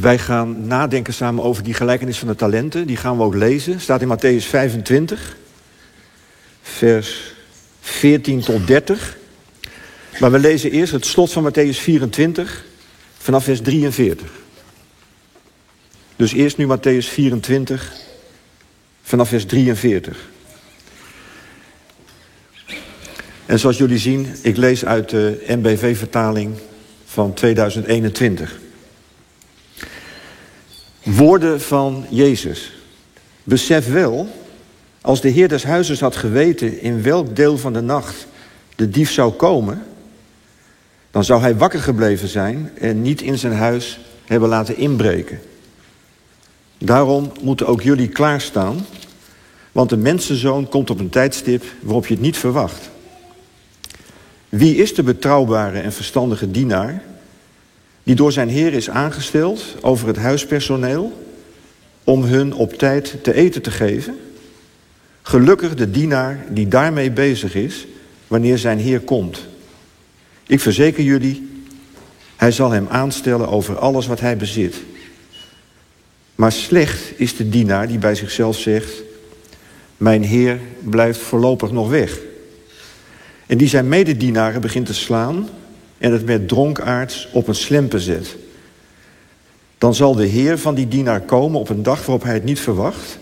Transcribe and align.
Wij 0.00 0.18
gaan 0.18 0.66
nadenken 0.66 1.14
samen 1.14 1.44
over 1.44 1.62
die 1.62 1.74
gelijkenis 1.74 2.18
van 2.18 2.28
de 2.28 2.34
talenten. 2.34 2.86
Die 2.86 2.96
gaan 2.96 3.16
we 3.16 3.22
ook 3.22 3.34
lezen. 3.34 3.80
Staat 3.80 4.02
in 4.02 4.16
Matthäus 4.16 4.44
25, 4.44 5.36
vers 6.62 7.34
14 7.80 8.40
tot 8.40 8.66
30. 8.66 9.16
Maar 10.18 10.30
we 10.30 10.38
lezen 10.38 10.70
eerst 10.70 10.92
het 10.92 11.06
slot 11.06 11.32
van 11.32 11.52
Matthäus 11.52 11.78
24 11.78 12.64
vanaf 13.18 13.44
vers 13.44 13.60
43. 13.60 14.30
Dus 16.16 16.32
eerst 16.32 16.56
nu 16.56 16.66
Matthäus 16.66 17.08
24 17.08 17.92
vanaf 19.02 19.28
vers 19.28 19.44
43. 19.44 20.28
En 23.46 23.58
zoals 23.58 23.78
jullie 23.78 23.98
zien, 23.98 24.26
ik 24.42 24.56
lees 24.56 24.84
uit 24.84 25.08
de 25.10 25.44
NBV-vertaling 25.46 26.54
van 27.04 27.34
2021. 27.34 28.58
Woorden 31.14 31.60
van 31.60 32.06
Jezus. 32.08 32.72
Besef 33.42 33.92
wel, 33.92 34.28
als 35.00 35.20
de 35.20 35.28
Heer 35.28 35.48
des 35.48 35.62
Huizes 35.62 36.00
had 36.00 36.16
geweten 36.16 36.80
in 36.80 37.02
welk 37.02 37.36
deel 37.36 37.58
van 37.58 37.72
de 37.72 37.80
nacht 37.80 38.26
de 38.76 38.90
dief 38.90 39.10
zou 39.10 39.32
komen, 39.32 39.82
dan 41.10 41.24
zou 41.24 41.40
hij 41.40 41.56
wakker 41.56 41.80
gebleven 41.80 42.28
zijn 42.28 42.70
en 42.78 43.02
niet 43.02 43.22
in 43.22 43.38
zijn 43.38 43.52
huis 43.52 44.00
hebben 44.26 44.48
laten 44.48 44.76
inbreken. 44.76 45.40
Daarom 46.78 47.32
moeten 47.40 47.66
ook 47.66 47.82
jullie 47.82 48.08
klaarstaan, 48.08 48.86
want 49.72 49.90
de 49.90 49.96
mensenzoon 49.96 50.68
komt 50.68 50.90
op 50.90 50.98
een 50.98 51.08
tijdstip 51.08 51.64
waarop 51.80 52.06
je 52.06 52.14
het 52.14 52.22
niet 52.22 52.36
verwacht. 52.36 52.90
Wie 54.48 54.76
is 54.76 54.94
de 54.94 55.02
betrouwbare 55.02 55.80
en 55.80 55.92
verstandige 55.92 56.50
dienaar 56.50 57.02
die 58.08 58.16
door 58.16 58.32
zijn 58.32 58.48
heer 58.48 58.72
is 58.72 58.90
aangesteld 58.90 59.64
over 59.80 60.06
het 60.06 60.16
huispersoneel 60.16 61.26
om 62.04 62.24
hun 62.24 62.52
op 62.52 62.72
tijd 62.72 63.14
te 63.22 63.34
eten 63.34 63.62
te 63.62 63.70
geven? 63.70 64.18
Gelukkig 65.22 65.74
de 65.74 65.90
dienaar 65.90 66.44
die 66.50 66.68
daarmee 66.68 67.10
bezig 67.10 67.54
is 67.54 67.86
wanneer 68.26 68.58
zijn 68.58 68.78
heer 68.78 69.00
komt. 69.00 69.46
Ik 70.46 70.60
verzeker 70.60 71.02
jullie, 71.02 71.48
hij 72.36 72.50
zal 72.52 72.70
hem 72.70 72.86
aanstellen 72.88 73.48
over 73.48 73.78
alles 73.78 74.06
wat 74.06 74.20
hij 74.20 74.36
bezit. 74.36 74.76
Maar 76.34 76.52
slecht 76.52 77.20
is 77.20 77.36
de 77.36 77.48
dienaar 77.48 77.88
die 77.88 77.98
bij 77.98 78.14
zichzelf 78.14 78.58
zegt: 78.58 79.02
Mijn 79.96 80.22
heer 80.22 80.60
blijft 80.80 81.20
voorlopig 81.20 81.70
nog 81.70 81.88
weg. 81.88 82.18
En 83.46 83.58
die 83.58 83.68
zijn 83.68 83.88
mededienaren 83.88 84.60
begint 84.60 84.86
te 84.86 84.94
slaan 84.94 85.48
en 85.98 86.12
het 86.12 86.26
met 86.26 86.48
dronkaards 86.48 87.28
op 87.32 87.48
een 87.48 87.54
slempen 87.54 88.00
zet. 88.00 88.36
Dan 89.78 89.94
zal 89.94 90.14
de 90.14 90.26
heer 90.26 90.58
van 90.58 90.74
die 90.74 90.88
dienaar 90.88 91.20
komen 91.20 91.60
op 91.60 91.68
een 91.68 91.82
dag 91.82 91.98
waarop 92.06 92.22
hij 92.22 92.34
het 92.34 92.44
niet 92.44 92.60
verwacht 92.60 93.18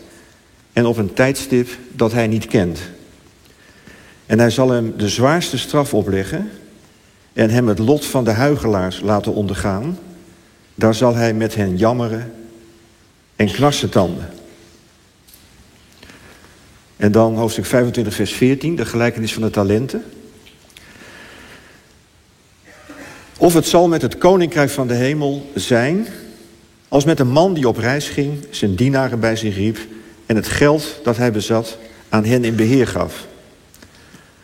en 0.73 0.87
op 0.87 0.97
een 0.97 1.13
tijdstip 1.13 1.69
dat 1.93 2.13
hij 2.13 2.27
niet 2.27 2.47
kent. 2.47 2.81
En 4.27 4.39
hij 4.39 4.51
zal 4.51 4.71
hem 4.71 4.95
de 4.97 5.09
zwaarste 5.09 5.59
straf 5.59 5.95
opleggen 5.95 6.51
en 7.33 7.51
hem 7.51 7.69
het 7.69 7.79
lot 7.79 8.05
van 8.05 8.25
de 8.25 8.31
huigelaars 8.31 9.01
laten 9.01 9.35
ondergaan. 9.35 9.99
Daar 10.75 10.95
zal 10.95 11.15
hij 11.15 11.35
met 11.35 11.55
hen 11.55 11.77
jammeren 11.77 12.33
en 13.37 13.91
tanden. 13.91 14.29
En 16.97 17.13
dan 17.13 17.37
hoofdstuk 17.37 17.67
25, 17.67 18.15
vers 18.15 18.33
14, 18.33 18.77
de 18.77 18.85
gelijkenis 18.85 19.33
van 19.33 19.43
de 19.43 19.51
talenten. 19.51 20.05
Of 23.39 23.55
het 23.55 23.67
zal 23.67 23.89
met 23.89 24.03
het 24.03 24.19
koninkrijk 24.19 24.71
van 24.71 24.87
de 24.87 24.95
hemel 24.95 25.51
zijn 25.55 26.07
als 26.89 27.05
met 27.05 27.21
een 27.21 27.29
man 27.29 27.55
die 27.55 27.69
op 27.69 27.77
reis 27.77 28.09
ging, 28.09 28.47
zijn 28.51 28.75
dienaren 28.75 29.21
bij 29.21 29.37
zich 29.37 29.57
riep 29.57 29.79
en 30.27 30.37
het 30.37 30.49
geld 30.49 31.01
dat 31.03 31.17
hij 31.17 31.33
bezat 31.33 31.79
aan 32.09 32.25
hen 32.25 32.45
in 32.45 32.57
beheer 32.57 32.87
gaf. 32.87 33.27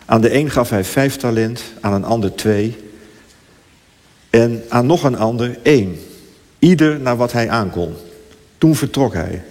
Aan 0.04 0.20
de 0.20 0.34
een 0.34 0.50
gaf 0.50 0.70
hij 0.70 0.84
vijf 0.84 1.16
talent, 1.16 1.62
aan 1.80 1.92
een 1.92 2.04
ander 2.04 2.34
twee 2.34 2.76
en 4.30 4.62
aan 4.68 4.86
nog 4.86 5.02
een 5.02 5.18
ander 5.18 5.58
één. 5.62 5.98
Ieder 6.58 7.00
naar 7.00 7.16
wat 7.16 7.32
hij 7.32 7.48
aankon. 7.48 7.94
Toen 8.58 8.76
vertrok 8.76 9.14
hij. 9.14 9.42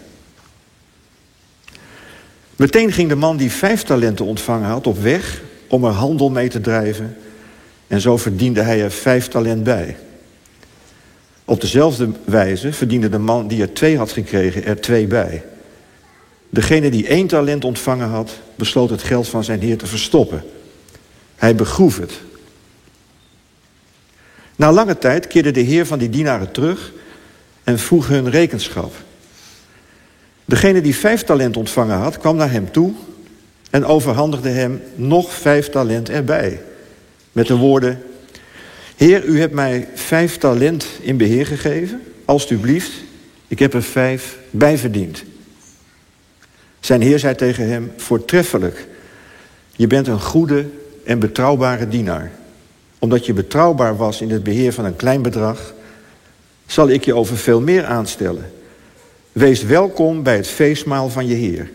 Meteen 2.55 2.91
ging 2.91 3.09
de 3.09 3.15
man 3.15 3.37
die 3.37 3.51
vijf 3.51 3.83
talenten 3.83 4.25
ontvangen 4.25 4.69
had 4.69 4.87
op 4.87 5.01
weg 5.01 5.41
om 5.67 5.83
er 5.83 5.91
handel 5.91 6.29
mee 6.29 6.49
te 6.49 6.61
drijven. 6.61 7.17
En 7.91 8.01
zo 8.01 8.17
verdiende 8.17 8.61
hij 8.61 8.81
er 8.81 8.91
vijf 8.91 9.27
talent 9.27 9.63
bij. 9.63 9.97
Op 11.45 11.61
dezelfde 11.61 12.09
wijze 12.25 12.73
verdiende 12.73 13.09
de 13.09 13.17
man 13.17 13.47
die 13.47 13.61
er 13.61 13.73
twee 13.73 13.97
had 13.97 14.11
gekregen 14.11 14.65
er 14.65 14.81
twee 14.81 15.07
bij. 15.07 15.43
Degene 16.49 16.91
die 16.91 17.07
één 17.07 17.27
talent 17.27 17.63
ontvangen 17.63 18.07
had, 18.07 18.31
besloot 18.55 18.89
het 18.89 19.03
geld 19.03 19.27
van 19.27 19.43
zijn 19.43 19.61
heer 19.61 19.77
te 19.77 19.87
verstoppen. 19.87 20.43
Hij 21.35 21.55
begroef 21.55 21.97
het. 21.97 22.21
Na 24.55 24.71
lange 24.71 24.97
tijd 24.97 25.27
keerde 25.27 25.51
de 25.51 25.59
heer 25.59 25.85
van 25.85 25.99
die 25.99 26.09
dienaren 26.09 26.51
terug 26.51 26.91
en 27.63 27.79
vroeg 27.79 28.07
hun 28.07 28.29
rekenschap. 28.29 28.93
Degene 30.45 30.81
die 30.81 30.95
vijf 30.95 31.23
talent 31.23 31.57
ontvangen 31.57 31.97
had, 31.97 32.17
kwam 32.17 32.35
naar 32.35 32.51
hem 32.51 32.71
toe 32.71 32.93
en 33.69 33.85
overhandigde 33.85 34.49
hem 34.49 34.81
nog 34.95 35.33
vijf 35.33 35.69
talent 35.69 36.09
erbij. 36.09 36.61
Met 37.31 37.47
de 37.47 37.55
woorden: 37.55 38.03
Heer, 38.95 39.23
u 39.23 39.39
hebt 39.39 39.53
mij 39.53 39.87
vijf 39.93 40.37
talent 40.37 40.85
in 41.01 41.17
beheer 41.17 41.45
gegeven. 41.45 42.01
Alsjeblieft, 42.25 42.91
ik 43.47 43.59
heb 43.59 43.73
er 43.73 43.83
vijf 43.83 44.37
bij 44.49 44.77
verdiend. 44.77 45.23
Zijn 46.79 47.01
heer 47.01 47.19
zei 47.19 47.35
tegen 47.35 47.69
hem: 47.69 47.91
Voortreffelijk, 47.97 48.87
je 49.75 49.87
bent 49.87 50.07
een 50.07 50.21
goede 50.21 50.65
en 51.03 51.19
betrouwbare 51.19 51.87
dienaar. 51.87 52.31
Omdat 52.99 53.25
je 53.25 53.33
betrouwbaar 53.33 53.97
was 53.97 54.21
in 54.21 54.29
het 54.29 54.43
beheer 54.43 54.73
van 54.73 54.85
een 54.85 54.95
klein 54.95 55.21
bedrag, 55.21 55.73
zal 56.65 56.89
ik 56.89 57.05
je 57.05 57.15
over 57.15 57.37
veel 57.37 57.61
meer 57.61 57.85
aanstellen. 57.85 58.51
Wees 59.31 59.63
welkom 59.63 60.23
bij 60.23 60.35
het 60.35 60.47
feestmaal 60.47 61.09
van 61.09 61.27
je 61.27 61.35
Heer. 61.35 61.71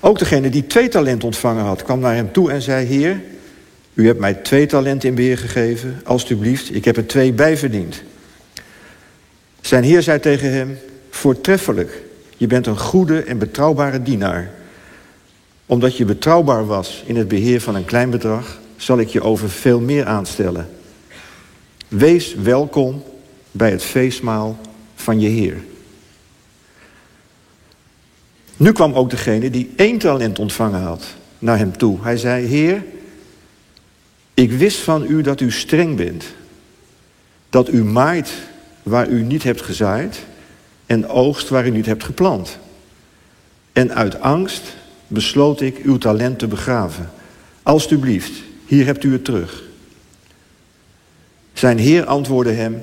Ook 0.00 0.18
degene 0.18 0.48
die 0.48 0.66
twee 0.66 0.88
talent 0.88 1.24
ontvangen 1.24 1.64
had, 1.64 1.82
kwam 1.82 2.00
naar 2.00 2.14
hem 2.14 2.32
toe 2.32 2.50
en 2.50 2.62
zei: 2.62 2.86
Heer, 2.86 3.20
u 3.94 4.06
hebt 4.06 4.20
mij 4.20 4.34
twee 4.34 4.66
talenten 4.66 5.08
in 5.08 5.14
beheer 5.14 5.38
gegeven, 5.38 6.00
alstublieft, 6.04 6.74
ik 6.74 6.84
heb 6.84 6.96
er 6.96 7.06
twee 7.06 7.32
bij 7.32 7.56
verdiend. 7.56 8.02
Zijn 9.60 9.84
Heer 9.84 10.02
zei 10.02 10.20
tegen 10.20 10.52
hem: 10.52 10.78
Voortreffelijk, 11.10 12.02
je 12.36 12.46
bent 12.46 12.66
een 12.66 12.78
goede 12.78 13.22
en 13.22 13.38
betrouwbare 13.38 14.02
dienaar. 14.02 14.50
Omdat 15.66 15.96
je 15.96 16.04
betrouwbaar 16.04 16.66
was 16.66 17.02
in 17.06 17.16
het 17.16 17.28
beheer 17.28 17.60
van 17.60 17.74
een 17.74 17.84
klein 17.84 18.10
bedrag, 18.10 18.60
zal 18.76 18.98
ik 18.98 19.08
je 19.08 19.22
over 19.22 19.50
veel 19.50 19.80
meer 19.80 20.04
aanstellen. 20.04 20.68
Wees 21.88 22.34
welkom 22.34 23.02
bij 23.50 23.70
het 23.70 23.82
feestmaal 23.82 24.58
van 24.94 25.20
je 25.20 25.28
Heer. 25.28 25.56
Nu 28.56 28.72
kwam 28.72 28.92
ook 28.92 29.10
degene 29.10 29.50
die 29.50 29.72
één 29.76 29.98
talent 29.98 30.38
ontvangen 30.38 30.80
had 30.80 31.04
naar 31.38 31.58
hem 31.58 31.76
toe. 31.76 31.98
Hij 32.02 32.16
zei: 32.16 32.46
Heer, 32.46 32.84
ik 34.34 34.52
wist 34.52 34.78
van 34.78 35.04
u 35.08 35.22
dat 35.22 35.40
u 35.40 35.50
streng 35.50 35.96
bent. 35.96 36.24
Dat 37.50 37.72
u 37.72 37.84
maait 37.84 38.32
waar 38.82 39.08
u 39.08 39.22
niet 39.22 39.42
hebt 39.42 39.62
gezaaid 39.62 40.24
en 40.86 41.08
oogst 41.08 41.48
waar 41.48 41.66
u 41.66 41.70
niet 41.70 41.86
hebt 41.86 42.04
geplant. 42.04 42.58
En 43.72 43.94
uit 43.94 44.20
angst 44.20 44.62
besloot 45.06 45.60
ik 45.60 45.78
uw 45.78 45.98
talent 45.98 46.38
te 46.38 46.46
begraven. 46.46 47.10
Alsjeblieft, 47.62 48.32
hier 48.66 48.84
hebt 48.84 49.04
u 49.04 49.12
het 49.12 49.24
terug. 49.24 49.62
Zijn 51.52 51.78
heer 51.78 52.04
antwoordde 52.04 52.52
hem: 52.52 52.82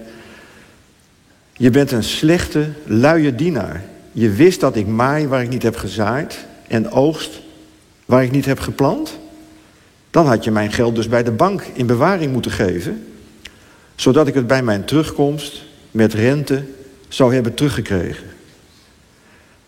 Je 1.53 1.69
bent 1.69 1.91
een 1.91 2.03
slechte, 2.03 2.69
luie 2.85 3.35
dienaar. 3.35 3.83
Je 4.11 4.29
wist 4.29 4.59
dat 4.59 4.75
ik 4.75 4.87
maai 4.87 5.27
waar 5.27 5.43
ik 5.43 5.49
niet 5.49 5.63
heb 5.63 5.75
gezaaid 5.75 6.45
en 6.67 6.91
oogst 6.91 7.39
waar 8.05 8.23
ik 8.23 8.31
niet 8.31 8.45
heb 8.45 8.59
geplant. 8.59 9.19
Dan 10.11 10.27
had 10.27 10.43
je 10.43 10.51
mijn 10.51 10.71
geld 10.71 10.95
dus 10.95 11.07
bij 11.07 11.23
de 11.23 11.31
bank 11.31 11.61
in 11.73 11.85
bewaring 11.85 12.31
moeten 12.31 12.51
geven, 12.51 13.07
zodat 13.95 14.27
ik 14.27 14.33
het 14.33 14.47
bij 14.47 14.63
mijn 14.63 14.85
terugkomst 14.85 15.63
met 15.91 16.13
rente 16.13 16.63
zou 17.07 17.33
hebben 17.33 17.53
teruggekregen. 17.53 18.27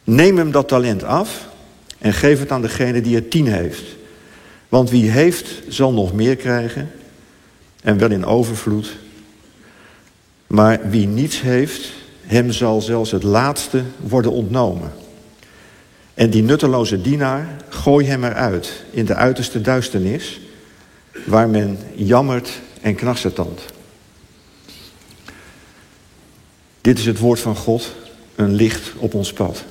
Neem 0.04 0.38
hem 0.38 0.52
dat 0.52 0.68
talent 0.68 1.04
af 1.04 1.48
en 1.98 2.14
geef 2.14 2.40
het 2.40 2.52
aan 2.52 2.62
degene 2.62 3.02
die 3.02 3.16
er 3.16 3.28
tien 3.28 3.48
heeft. 3.48 3.84
Want 4.70 4.90
wie 4.90 5.10
heeft, 5.10 5.62
zal 5.68 5.94
nog 5.94 6.14
meer 6.14 6.36
krijgen 6.36 6.92
en 7.82 7.98
wel 7.98 8.12
in 8.12 8.26
overvloed. 8.26 8.96
Maar 10.48 10.90
wie 10.90 11.08
niets 11.08 11.42
heeft, 11.42 11.92
hem 12.22 12.52
zal 12.52 12.82
zelfs 12.82 13.12
het 13.12 13.24
laatste 13.24 13.84
worden 14.00 14.32
ontnomen. 14.32 14.92
En 16.14 16.30
die 16.30 16.44
nutteloze 16.44 17.02
dienaar, 17.02 17.48
gooi 17.70 18.06
hem 18.06 18.24
eruit 18.24 18.84
in 18.92 19.06
de 19.06 19.16
uiterste 19.16 19.62
duisternis, 19.62 20.42
waar 21.26 21.50
men 21.50 21.78
jammert 21.96 22.50
en 22.82 22.96
knarsetand. 22.96 23.62
Dit 26.82 27.00
is 27.00 27.06
het 27.06 27.20
woord 27.20 27.40
van 27.40 27.56
God, 27.56 27.96
een 28.36 28.54
licht 28.54 28.94
op 28.98 29.14
ons 29.14 29.34
pad. 29.34 29.64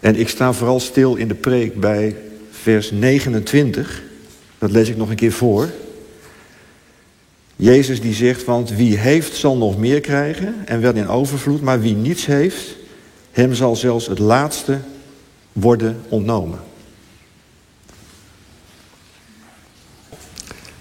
En 0.00 0.16
ik 0.16 0.28
sta 0.28 0.52
vooral 0.52 0.80
stil 0.80 1.14
in 1.14 1.28
de 1.28 1.34
preek 1.34 1.80
bij 1.80 2.16
vers 2.50 2.90
29. 2.90 4.02
Dat 4.58 4.70
lees 4.70 4.88
ik 4.88 4.96
nog 4.96 5.10
een 5.10 5.16
keer 5.16 5.32
voor. 5.32 5.70
Jezus 7.56 8.00
die 8.00 8.14
zegt, 8.14 8.44
want 8.44 8.70
wie 8.70 8.98
heeft 8.98 9.36
zal 9.36 9.56
nog 9.56 9.78
meer 9.78 10.00
krijgen 10.00 10.54
en 10.64 10.80
wel 10.80 10.94
in 10.94 11.08
overvloed, 11.08 11.60
maar 11.60 11.80
wie 11.80 11.94
niets 11.94 12.26
heeft, 12.26 12.76
hem 13.30 13.54
zal 13.54 13.76
zelfs 13.76 14.06
het 14.06 14.18
laatste 14.18 14.78
worden 15.52 16.00
ontnomen. 16.08 16.58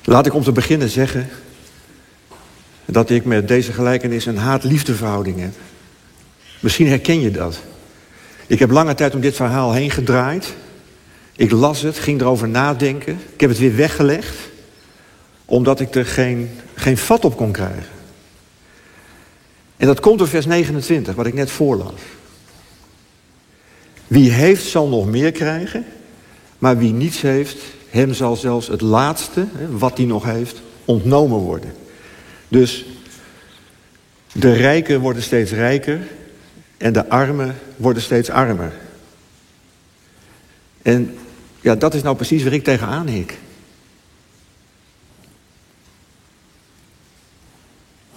Laat 0.04 0.26
ik 0.26 0.34
om 0.34 0.44
te 0.44 0.52
beginnen 0.52 0.90
zeggen 0.90 1.30
dat 2.86 3.10
ik 3.10 3.26
met 3.26 3.48
deze 3.48 3.74
gelijkenis 3.74 4.26
een 4.26 4.38
haat-liefdeverhouding 4.38 5.40
heb. 5.40 5.54
Misschien 6.60 6.88
herken 6.88 7.20
je 7.20 7.32
dat. 7.32 7.60
Ik 8.48 8.60
heb 8.60 8.72
lange 8.72 8.94
tijd 8.94 9.16
om 9.16 9.22
dit 9.22 9.36
verhaal 9.36 9.74
heen 9.74 9.92
gedraaid. 9.92 10.56
Ik 11.36 11.52
las 11.52 11.82
het, 11.82 12.00
ging 12.00 12.22
erover 12.22 12.48
nadenken. 12.48 13.20
Ik 13.34 13.40
heb 13.42 13.50
het 13.50 13.60
weer 13.60 13.76
weggelegd. 13.76 14.36
Omdat 15.52 15.80
ik 15.80 15.96
er 15.96 16.06
geen, 16.06 16.50
geen 16.76 16.98
vat 16.98 17.26
op 17.26 17.36
kon 17.36 17.52
krijgen. 17.52 17.94
En 19.78 19.88
dat 19.88 20.00
komt 20.00 20.18
door 20.18 20.28
vers 20.28 20.46
29, 20.46 21.16
wat 21.16 21.26
ik 21.26 21.34
net 21.34 21.52
voorlas. 21.52 21.92
Wie 24.08 24.32
heeft 24.32 24.66
zal 24.66 24.88
nog 24.88 25.06
meer 25.06 25.32
krijgen. 25.32 25.86
Maar 26.58 26.78
wie 26.78 26.94
niets 26.94 27.22
heeft, 27.22 27.58
hem 27.90 28.14
zal 28.14 28.36
zelfs 28.36 28.68
het 28.68 28.82
laatste, 28.82 29.46
wat 29.70 29.98
hij 29.98 30.06
nog 30.06 30.24
heeft, 30.24 30.62
ontnomen 30.86 31.38
worden. 31.38 31.74
Dus 32.48 32.86
de 34.34 34.54
rijken 34.54 35.00
worden 35.00 35.24
steeds 35.24 35.52
rijker 35.52 36.00
en 36.78 36.94
de 36.94 37.10
armen 37.10 37.56
worden 37.76 38.02
steeds 38.02 38.30
armer. 38.30 38.74
En 40.82 41.18
ja, 41.62 41.76
dat 41.76 41.94
is 41.94 42.02
nou 42.02 42.16
precies 42.16 42.44
waar 42.44 42.54
ik 42.54 42.64
tegenaan 42.64 43.08
hik. 43.08 43.38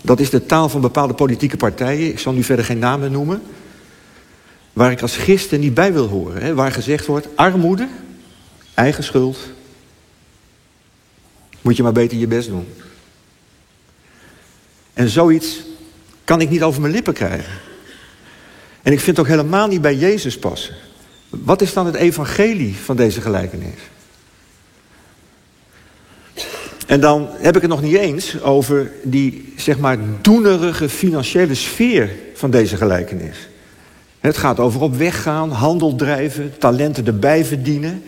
Dat 0.04 0.20
is 0.20 0.30
de 0.30 0.46
taal 0.46 0.68
van 0.68 0.80
bepaalde 0.80 1.14
politieke 1.14 1.56
partijen. 1.56 2.08
Ik 2.08 2.18
zal 2.18 2.32
nu 2.32 2.42
verder 2.42 2.64
geen 2.64 2.78
namen 2.78 3.12
noemen. 3.12 3.42
Waar 4.72 4.90
ik 4.90 5.02
als 5.02 5.16
gisten 5.16 5.60
niet 5.60 5.74
bij 5.74 5.92
wil 5.92 6.06
horen. 6.06 6.42
Hè, 6.42 6.54
waar 6.54 6.72
gezegd 6.72 7.06
wordt, 7.06 7.28
armoede, 7.34 7.88
eigen 8.74 9.04
schuld. 9.04 9.38
Moet 11.60 11.76
je 11.76 11.82
maar 11.82 11.92
beter 11.92 12.18
je 12.18 12.26
best 12.26 12.48
doen. 12.48 12.68
En 14.92 15.08
zoiets 15.08 15.60
kan 16.24 16.40
ik 16.40 16.50
niet 16.50 16.62
over 16.62 16.80
mijn 16.80 16.92
lippen 16.92 17.14
krijgen. 17.14 17.52
En 18.82 18.92
ik 18.92 19.00
vind 19.00 19.16
het 19.16 19.26
ook 19.26 19.32
helemaal 19.32 19.66
niet 19.66 19.80
bij 19.80 19.96
Jezus 19.96 20.38
passen. 20.38 20.74
Wat 21.28 21.62
is 21.62 21.72
dan 21.72 21.86
het 21.86 21.94
evangelie 21.94 22.74
van 22.74 22.96
deze 22.96 23.20
gelijkenis? 23.20 23.80
En 26.86 27.00
dan 27.00 27.28
heb 27.30 27.56
ik 27.56 27.62
het 27.62 27.70
nog 27.70 27.82
niet 27.82 27.96
eens 27.96 28.42
over 28.42 28.92
die, 29.02 29.52
zeg 29.56 29.78
maar, 29.78 29.98
doenerige 30.20 30.88
financiële 30.88 31.54
sfeer 31.54 32.10
van 32.34 32.50
deze 32.50 32.76
gelijkenis. 32.76 33.48
Het 34.20 34.36
gaat 34.36 34.60
over 34.60 34.80
op 34.80 34.96
weg 34.96 35.22
gaan, 35.22 35.50
handel 35.50 35.94
drijven, 35.94 36.58
talenten 36.58 37.06
erbij 37.06 37.44
verdienen. 37.44 38.02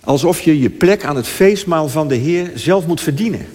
Alsof 0.00 0.40
je 0.40 0.60
je 0.60 0.70
plek 0.70 1.04
aan 1.04 1.16
het 1.16 1.26
feestmaal 1.26 1.88
van 1.88 2.08
de 2.08 2.14
Heer 2.14 2.50
zelf 2.54 2.86
moet 2.86 3.00
verdienen. 3.00 3.46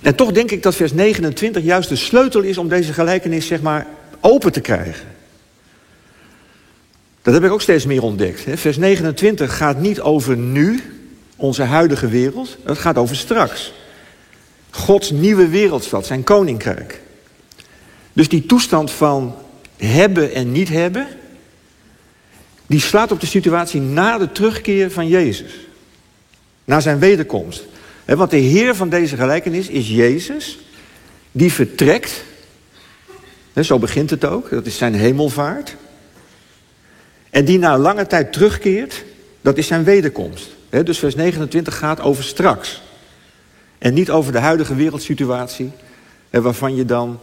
En 0.00 0.14
toch 0.14 0.32
denk 0.32 0.50
ik 0.50 0.62
dat 0.62 0.74
vers 0.74 0.92
29 0.92 1.62
juist 1.62 1.88
de 1.88 1.96
sleutel 1.96 2.40
is 2.40 2.58
om 2.58 2.68
deze 2.68 2.92
gelijkenis 2.92 3.46
zeg 3.46 3.60
maar 3.60 3.86
open 4.20 4.52
te 4.52 4.60
krijgen. 4.60 5.17
Dat 7.22 7.34
heb 7.34 7.44
ik 7.44 7.50
ook 7.50 7.62
steeds 7.62 7.86
meer 7.86 8.02
ontdekt. 8.02 8.44
Vers 8.54 8.76
29 8.76 9.56
gaat 9.56 9.80
niet 9.80 10.00
over 10.00 10.36
nu, 10.36 10.82
onze 11.36 11.62
huidige 11.62 12.08
wereld. 12.08 12.56
Het 12.64 12.78
gaat 12.78 12.96
over 12.96 13.16
straks. 13.16 13.72
Gods 14.70 15.10
nieuwe 15.10 15.48
wereldstad, 15.48 16.06
zijn 16.06 16.24
koninkrijk. 16.24 17.00
Dus 18.12 18.28
die 18.28 18.46
toestand 18.46 18.90
van 18.90 19.34
hebben 19.76 20.34
en 20.34 20.52
niet 20.52 20.68
hebben, 20.68 21.06
die 22.66 22.80
slaat 22.80 23.12
op 23.12 23.20
de 23.20 23.26
situatie 23.26 23.80
na 23.80 24.18
de 24.18 24.32
terugkeer 24.32 24.90
van 24.90 25.08
Jezus. 25.08 25.52
Na 26.64 26.80
zijn 26.80 26.98
wederkomst. 26.98 27.64
Want 28.04 28.30
de 28.30 28.36
Heer 28.36 28.74
van 28.74 28.88
deze 28.88 29.16
gelijkenis 29.16 29.68
is 29.68 29.88
Jezus, 29.88 30.58
die 31.32 31.52
vertrekt. 31.52 32.24
Zo 33.62 33.78
begint 33.78 34.10
het 34.10 34.24
ook, 34.24 34.50
dat 34.50 34.66
is 34.66 34.76
zijn 34.76 34.94
hemelvaart. 34.94 35.76
En 37.30 37.44
die 37.44 37.58
na 37.58 37.78
lange 37.78 38.06
tijd 38.06 38.32
terugkeert, 38.32 39.04
dat 39.40 39.58
is 39.58 39.66
zijn 39.66 39.84
wederkomst. 39.84 40.48
Dus 40.70 40.98
vers 40.98 41.14
29 41.14 41.78
gaat 41.78 42.00
over 42.00 42.24
straks. 42.24 42.82
En 43.78 43.94
niet 43.94 44.10
over 44.10 44.32
de 44.32 44.38
huidige 44.38 44.74
wereldsituatie, 44.74 45.70
waarvan 46.30 46.76
je 46.76 46.84
dan 46.84 47.20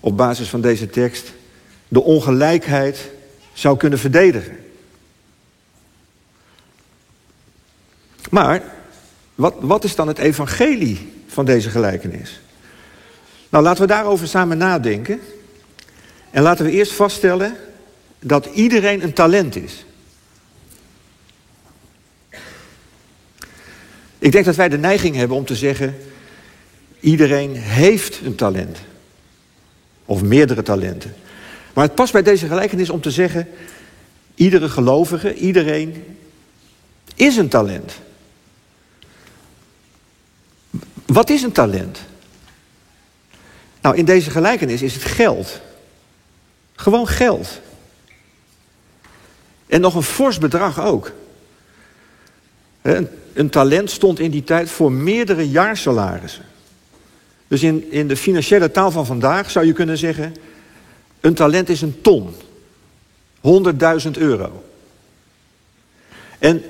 op 0.00 0.16
basis 0.16 0.48
van 0.48 0.60
deze 0.60 0.90
tekst 0.90 1.32
de 1.88 2.02
ongelijkheid 2.02 3.10
zou 3.52 3.76
kunnen 3.76 3.98
verdedigen. 3.98 4.56
Maar 8.30 8.62
wat, 9.34 9.54
wat 9.60 9.84
is 9.84 9.94
dan 9.94 10.08
het 10.08 10.18
evangelie 10.18 11.12
van 11.26 11.44
deze 11.44 11.70
gelijkenis? 11.70 12.40
Nou, 13.48 13.64
laten 13.64 13.82
we 13.82 13.88
daarover 13.88 14.28
samen 14.28 14.58
nadenken. 14.58 15.20
En 16.30 16.42
laten 16.42 16.64
we 16.64 16.70
eerst 16.70 16.92
vaststellen 16.92 17.56
dat 18.26 18.46
iedereen 18.46 19.02
een 19.02 19.12
talent 19.12 19.56
is. 19.56 19.84
Ik 24.18 24.32
denk 24.32 24.44
dat 24.44 24.56
wij 24.56 24.68
de 24.68 24.78
neiging 24.78 25.16
hebben 25.16 25.36
om 25.36 25.44
te 25.44 25.56
zeggen: 25.56 25.96
iedereen 27.00 27.56
heeft 27.56 28.20
een 28.24 28.34
talent. 28.34 28.78
Of 30.04 30.22
meerdere 30.22 30.62
talenten. 30.62 31.14
Maar 31.72 31.84
het 31.84 31.94
past 31.94 32.12
bij 32.12 32.22
deze 32.22 32.46
gelijkenis 32.46 32.90
om 32.90 33.00
te 33.00 33.10
zeggen: 33.10 33.48
iedere 34.34 34.68
gelovige, 34.68 35.34
iedereen 35.34 36.04
is 37.14 37.36
een 37.36 37.48
talent. 37.48 37.92
Wat 41.06 41.30
is 41.30 41.42
een 41.42 41.52
talent? 41.52 41.98
Nou, 43.80 43.96
in 43.96 44.04
deze 44.04 44.30
gelijkenis 44.30 44.82
is 44.82 44.94
het 44.94 45.04
geld. 45.04 45.60
Gewoon 46.74 47.08
geld. 47.08 47.60
En 49.76 49.82
nog 49.82 49.94
een 49.94 50.02
fors 50.02 50.38
bedrag 50.38 50.80
ook. 50.80 51.12
Een, 52.82 53.50
talent 53.50 53.90
stond 53.90 54.18
in 54.18 54.30
die 54.30 54.44
tijd 54.44 54.70
voor 54.70 54.92
meerdere 54.92 55.50
jaarsalarissen. 55.50 56.44
Dus 57.48 57.62
in, 57.62 57.90
in 57.90 58.08
de 58.08 58.16
financiële 58.16 58.70
taal 58.70 58.90
van 58.90 59.06
vandaag 59.06 59.50
zou 59.50 59.66
je 59.66 59.72
kunnen 59.72 59.98
zeggen... 59.98 60.36
een 61.20 61.34
talent 61.34 61.68
is 61.68 61.80
een 61.80 62.00
ton. 62.00 62.34
100.000 64.04 64.10
euro. 64.18 64.64
En 66.38 66.62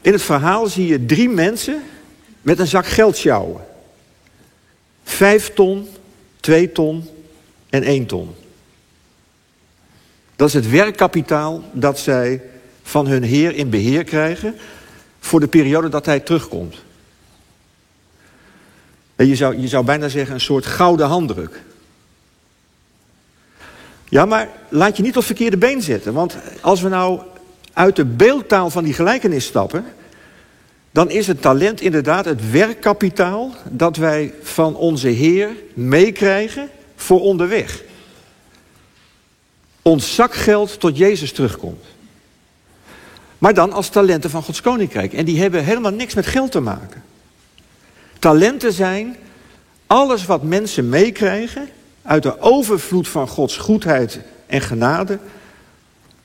in 0.00 0.12
het 0.12 0.22
verhaal 0.22 0.66
zie 0.66 0.86
je 0.86 1.06
drie 1.06 1.28
mensen 1.28 1.82
met 2.42 2.58
een 2.58 2.66
zak 2.66 2.86
geld 2.86 3.16
sjouwen. 3.16 3.66
Vijf 5.04 5.52
ton, 5.54 5.88
twee 6.40 6.72
ton 6.72 7.08
en 7.70 7.82
één 7.82 8.06
ton. 8.06 8.34
Dat 10.40 10.48
is 10.48 10.54
het 10.54 10.70
werkkapitaal 10.70 11.62
dat 11.72 11.98
zij 11.98 12.42
van 12.82 13.06
hun 13.06 13.22
heer 13.22 13.54
in 13.54 13.70
beheer 13.70 14.04
krijgen 14.04 14.54
voor 15.18 15.40
de 15.40 15.46
periode 15.46 15.88
dat 15.88 16.06
hij 16.06 16.20
terugkomt. 16.20 16.76
En 19.16 19.26
je, 19.26 19.36
zou, 19.36 19.58
je 19.58 19.68
zou 19.68 19.84
bijna 19.84 20.08
zeggen 20.08 20.34
een 20.34 20.40
soort 20.40 20.66
gouden 20.66 21.06
handdruk. 21.06 21.62
Ja, 24.08 24.24
maar 24.24 24.48
laat 24.68 24.96
je 24.96 25.02
niet 25.02 25.16
op 25.16 25.24
verkeerde 25.24 25.56
been 25.56 25.82
zetten. 25.82 26.12
Want 26.12 26.36
als 26.60 26.80
we 26.80 26.88
nou 26.88 27.20
uit 27.72 27.96
de 27.96 28.04
beeldtaal 28.04 28.70
van 28.70 28.84
die 28.84 28.94
gelijkenis 28.94 29.44
stappen 29.44 29.84
dan 30.90 31.10
is 31.10 31.26
het 31.26 31.42
talent 31.42 31.80
inderdaad 31.80 32.24
het 32.24 32.50
werkkapitaal 32.50 33.54
dat 33.70 33.96
wij 33.96 34.34
van 34.42 34.76
onze 34.76 35.08
Heer 35.08 35.48
meekrijgen 35.74 36.68
voor 36.96 37.20
onderweg. 37.20 37.88
Ons 39.90 40.14
zakgeld 40.14 40.80
tot 40.80 40.96
Jezus 40.96 41.32
terugkomt. 41.32 41.84
Maar 43.38 43.54
dan 43.54 43.72
als 43.72 43.88
talenten 43.88 44.30
van 44.30 44.42
Gods 44.42 44.60
koninkrijk. 44.60 45.12
En 45.12 45.24
die 45.24 45.40
hebben 45.40 45.64
helemaal 45.64 45.92
niks 45.92 46.14
met 46.14 46.26
geld 46.26 46.52
te 46.52 46.60
maken. 46.60 47.02
Talenten 48.18 48.72
zijn 48.72 49.16
alles 49.86 50.26
wat 50.26 50.42
mensen 50.42 50.88
meekrijgen 50.88 51.68
uit 52.02 52.22
de 52.22 52.40
overvloed 52.40 53.08
van 53.08 53.28
Gods 53.28 53.56
goedheid 53.56 54.20
en 54.46 54.60
genade 54.60 55.18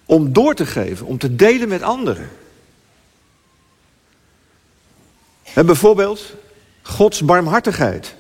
om 0.06 0.34
door 0.34 0.56
te 0.56 0.66
geven, 0.66 1.06
om 1.06 1.18
te 1.18 1.36
delen 1.36 1.68
met 1.68 1.82
anderen. 1.82 2.30
bijvoorbeeld 5.54 6.34
Gods 6.82 7.22
barmhartigheid, 7.22 8.16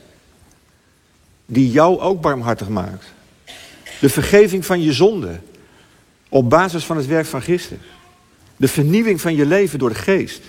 die 1.45 1.71
jou 1.71 1.99
ook 1.99 2.21
barmhartig 2.21 2.69
maakt. 2.69 3.13
De 3.99 4.09
vergeving 4.09 4.65
van 4.65 4.81
je 4.81 4.93
zonde 4.93 5.39
op 6.29 6.49
basis 6.49 6.85
van 6.85 6.97
het 6.97 7.05
werk 7.05 7.25
van 7.25 7.41
Christus. 7.41 7.77
De 8.57 8.67
vernieuwing 8.67 9.21
van 9.21 9.35
je 9.35 9.45
leven 9.45 9.79
door 9.79 9.89
de 9.89 9.95
geest. 9.95 10.41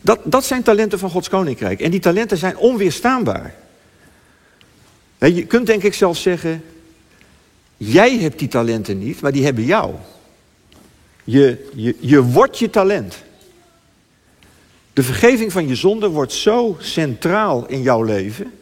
Dat, 0.00 0.20
dat 0.24 0.44
zijn 0.44 0.62
talenten 0.62 0.98
van 0.98 1.10
Gods 1.10 1.28
koninkrijk. 1.28 1.80
En 1.80 1.90
die 1.90 2.00
talenten 2.00 2.36
zijn 2.36 2.56
onweerstaanbaar. 2.56 3.54
Je 5.18 5.46
kunt 5.46 5.66
denk 5.66 5.82
ik 5.82 5.94
zelfs 5.94 6.22
zeggen, 6.22 6.64
jij 7.76 8.18
hebt 8.18 8.38
die 8.38 8.48
talenten 8.48 8.98
niet, 8.98 9.20
maar 9.20 9.32
die 9.32 9.44
hebben 9.44 9.64
jou. 9.64 9.94
Je, 11.24 11.70
je, 11.74 11.96
je 12.00 12.22
wordt 12.22 12.58
je 12.58 12.70
talent. 12.70 13.22
De 14.92 15.02
vergeving 15.02 15.52
van 15.52 15.68
je 15.68 15.74
zonde 15.74 16.08
wordt 16.08 16.32
zo 16.32 16.76
centraal 16.80 17.66
in 17.66 17.82
jouw 17.82 18.02
leven 18.02 18.52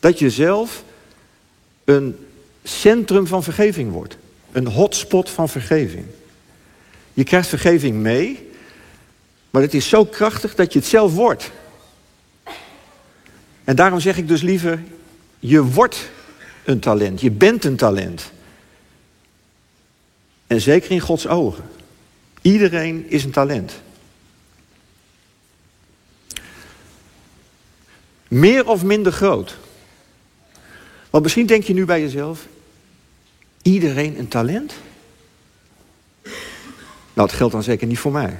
dat 0.00 0.18
je 0.18 0.30
zelf 0.30 0.84
een 1.88 2.26
centrum 2.62 3.26
van 3.26 3.42
vergeving 3.42 3.92
wordt. 3.92 4.16
Een 4.52 4.66
hotspot 4.66 5.30
van 5.30 5.48
vergeving. 5.48 6.04
Je 7.12 7.24
krijgt 7.24 7.48
vergeving 7.48 7.96
mee, 7.96 8.50
maar 9.50 9.62
het 9.62 9.74
is 9.74 9.88
zo 9.88 10.04
krachtig 10.04 10.54
dat 10.54 10.72
je 10.72 10.78
het 10.78 10.88
zelf 10.88 11.14
wordt. 11.14 11.50
En 13.64 13.76
daarom 13.76 14.00
zeg 14.00 14.16
ik 14.16 14.28
dus 14.28 14.42
liever, 14.42 14.82
je 15.38 15.64
wordt 15.64 16.10
een 16.64 16.80
talent, 16.80 17.20
je 17.20 17.30
bent 17.30 17.64
een 17.64 17.76
talent. 17.76 18.30
En 20.46 20.60
zeker 20.60 20.90
in 20.90 21.00
Gods 21.00 21.26
ogen. 21.26 21.64
Iedereen 22.42 23.10
is 23.10 23.24
een 23.24 23.30
talent. 23.30 23.72
Meer 28.28 28.68
of 28.68 28.82
minder 28.82 29.12
groot. 29.12 29.56
Want 31.10 31.22
misschien 31.22 31.46
denk 31.46 31.64
je 31.64 31.74
nu 31.74 31.84
bij 31.84 32.00
jezelf, 32.00 32.46
iedereen 33.62 34.18
een 34.18 34.28
talent? 34.28 34.72
Nou, 37.14 37.28
dat 37.28 37.32
geldt 37.32 37.52
dan 37.52 37.62
zeker 37.62 37.86
niet 37.86 37.98
voor 37.98 38.12
mij. 38.12 38.38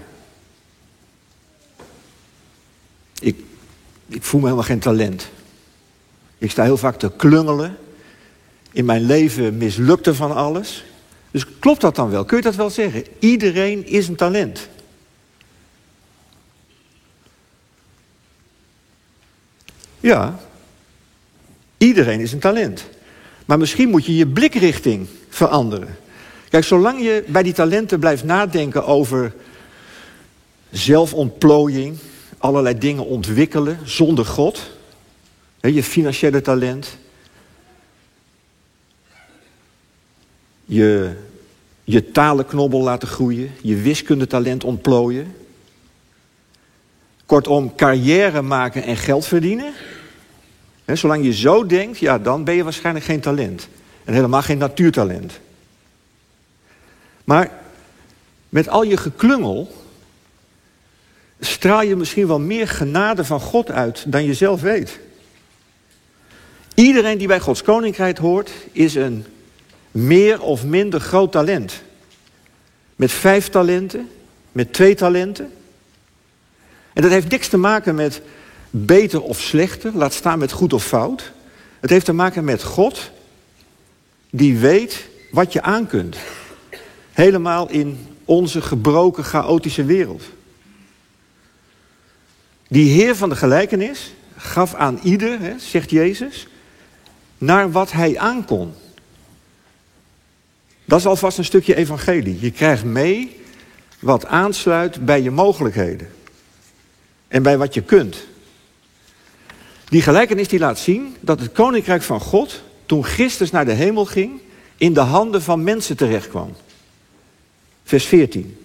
Ik, 3.20 3.36
ik 4.08 4.22
voel 4.22 4.40
me 4.40 4.46
helemaal 4.46 4.68
geen 4.68 4.78
talent. 4.78 5.28
Ik 6.38 6.50
sta 6.50 6.62
heel 6.62 6.76
vaak 6.76 6.98
te 6.98 7.12
klungelen. 7.16 7.76
In 8.72 8.84
mijn 8.84 9.02
leven 9.02 9.56
mislukte 9.56 10.14
van 10.14 10.34
alles. 10.34 10.84
Dus 11.30 11.58
klopt 11.58 11.80
dat 11.80 11.94
dan 11.94 12.10
wel? 12.10 12.24
Kun 12.24 12.36
je 12.36 12.42
dat 12.42 12.54
wel 12.54 12.70
zeggen? 12.70 13.04
Iedereen 13.18 13.86
is 13.86 14.08
een 14.08 14.16
talent. 14.16 14.68
Ja, 20.00 20.38
iedereen 21.78 22.20
is 22.20 22.32
een 22.32 22.38
talent. 22.38 22.84
Maar 23.44 23.58
misschien 23.58 23.88
moet 23.88 24.06
je 24.06 24.16
je 24.16 24.26
blikrichting 24.26 25.06
veranderen. 25.28 25.96
Kijk, 26.48 26.64
zolang 26.64 27.02
je 27.02 27.24
bij 27.26 27.42
die 27.42 27.52
talenten 27.52 28.00
blijft 28.00 28.24
nadenken 28.24 28.86
over 28.86 29.34
zelfontplooiing, 30.70 31.98
allerlei 32.38 32.78
dingen 32.78 33.06
ontwikkelen 33.06 33.78
zonder 33.84 34.24
God, 34.24 34.70
je 35.60 35.82
financiële 35.82 36.40
talent, 36.40 36.96
je, 40.64 41.12
je 41.84 42.10
talenknobbel 42.10 42.82
laten 42.82 43.08
groeien, 43.08 43.50
je 43.62 43.76
wiskundetalent 43.76 44.64
ontplooien. 44.64 45.34
Kortom, 47.26 47.74
carrière 47.74 48.42
maken 48.42 48.82
en 48.82 48.96
geld 48.96 49.26
verdienen. 49.26 49.72
Zolang 50.96 51.24
je 51.24 51.32
zo 51.32 51.66
denkt, 51.66 51.98
ja, 51.98 52.18
dan 52.18 52.44
ben 52.44 52.54
je 52.54 52.64
waarschijnlijk 52.64 53.04
geen 53.04 53.20
talent. 53.20 53.68
En 54.04 54.14
helemaal 54.14 54.42
geen 54.42 54.58
natuurtalent. 54.58 55.40
Maar 57.24 57.50
met 58.48 58.68
al 58.68 58.82
je 58.82 58.96
geklungel 58.96 59.72
straal 61.40 61.82
je 61.82 61.96
misschien 61.96 62.26
wel 62.26 62.38
meer 62.38 62.68
genade 62.68 63.24
van 63.24 63.40
God 63.40 63.70
uit 63.70 64.04
dan 64.06 64.24
je 64.24 64.34
zelf 64.34 64.60
weet. 64.60 64.98
Iedereen 66.74 67.18
die 67.18 67.26
bij 67.26 67.40
Gods 67.40 67.62
koninkrijk 67.62 68.18
hoort, 68.18 68.50
is 68.72 68.94
een 68.94 69.24
meer 69.90 70.40
of 70.40 70.64
minder 70.64 71.00
groot 71.00 71.32
talent. 71.32 71.82
Met 72.96 73.12
vijf 73.12 73.48
talenten, 73.48 74.10
met 74.52 74.72
twee 74.72 74.94
talenten. 74.94 75.52
En 76.92 77.02
dat 77.02 77.10
heeft 77.10 77.30
niks 77.30 77.48
te 77.48 77.56
maken 77.56 77.94
met 77.94 78.20
beter 78.70 79.22
of 79.22 79.40
slechter, 79.40 79.92
laat 79.94 80.12
staan 80.12 80.38
met 80.38 80.52
goed 80.52 80.72
of 80.72 80.84
fout. 80.84 81.32
Het 81.80 81.90
heeft 81.90 82.04
te 82.04 82.12
maken 82.12 82.44
met 82.44 82.62
God, 82.62 83.10
die 84.30 84.58
weet 84.58 85.08
wat 85.30 85.52
je 85.52 85.62
aan 85.62 85.86
kunt. 85.86 86.16
Helemaal 87.12 87.70
in 87.70 88.06
onze 88.24 88.62
gebroken, 88.62 89.24
chaotische 89.24 89.84
wereld. 89.84 90.22
Die 92.68 92.90
Heer 92.90 93.16
van 93.16 93.28
de 93.28 93.36
gelijkenis 93.36 94.12
gaf 94.36 94.74
aan 94.74 95.00
ieder, 95.02 95.40
hè, 95.40 95.58
zegt 95.58 95.90
Jezus, 95.90 96.46
naar 97.38 97.70
wat 97.70 97.92
hij 97.92 98.18
aankon. 98.18 98.72
Dat 100.84 100.98
is 100.98 101.06
alvast 101.06 101.38
een 101.38 101.44
stukje 101.44 101.74
evangelie. 101.74 102.40
Je 102.40 102.50
krijgt 102.50 102.84
mee 102.84 103.40
wat 103.98 104.26
aansluit 104.26 105.04
bij 105.04 105.22
je 105.22 105.30
mogelijkheden. 105.30 106.10
En 107.28 107.42
bij 107.42 107.58
wat 107.58 107.74
je 107.74 107.82
kunt. 107.82 108.26
Die 109.88 110.02
gelijkenis 110.02 110.48
die 110.48 110.58
laat 110.58 110.78
zien 110.78 111.16
dat 111.20 111.40
het 111.40 111.52
koninkrijk 111.52 112.02
van 112.02 112.20
God, 112.20 112.62
toen 112.86 113.04
Christus 113.04 113.50
naar 113.50 113.64
de 113.64 113.72
hemel 113.72 114.04
ging, 114.04 114.40
in 114.76 114.92
de 114.92 115.00
handen 115.00 115.42
van 115.42 115.62
mensen 115.62 115.96
terechtkwam. 115.96 116.54
Vers 117.84 118.04
14. 118.04 118.56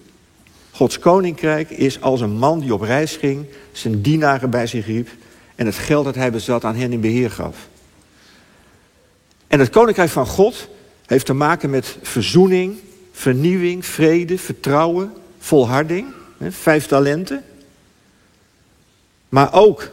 Gods 0.70 0.98
koninkrijk 0.98 1.70
is 1.70 2.00
als 2.00 2.20
een 2.20 2.36
man 2.38 2.60
die 2.60 2.74
op 2.74 2.80
reis 2.80 3.16
ging, 3.16 3.46
zijn 3.72 4.02
dienaren 4.02 4.50
bij 4.50 4.66
zich 4.66 4.86
riep 4.86 5.08
en 5.54 5.66
het 5.66 5.74
geld 5.74 6.04
dat 6.04 6.14
hij 6.14 6.32
bezat 6.32 6.64
aan 6.64 6.76
hen 6.76 6.92
in 6.92 7.00
beheer 7.00 7.30
gaf. 7.30 7.68
En 9.46 9.58
het 9.58 9.70
koninkrijk 9.70 10.10
van 10.10 10.26
God 10.26 10.68
heeft 11.06 11.26
te 11.26 11.32
maken 11.32 11.70
met 11.70 11.96
verzoening, 12.02 12.78
vernieuwing, 13.12 13.86
vrede, 13.86 14.38
vertrouwen, 14.38 15.12
volharding. 15.38 16.06
Vijf 16.48 16.86
talenten. 16.86 17.44
Maar 19.28 19.52
ook 19.52 19.90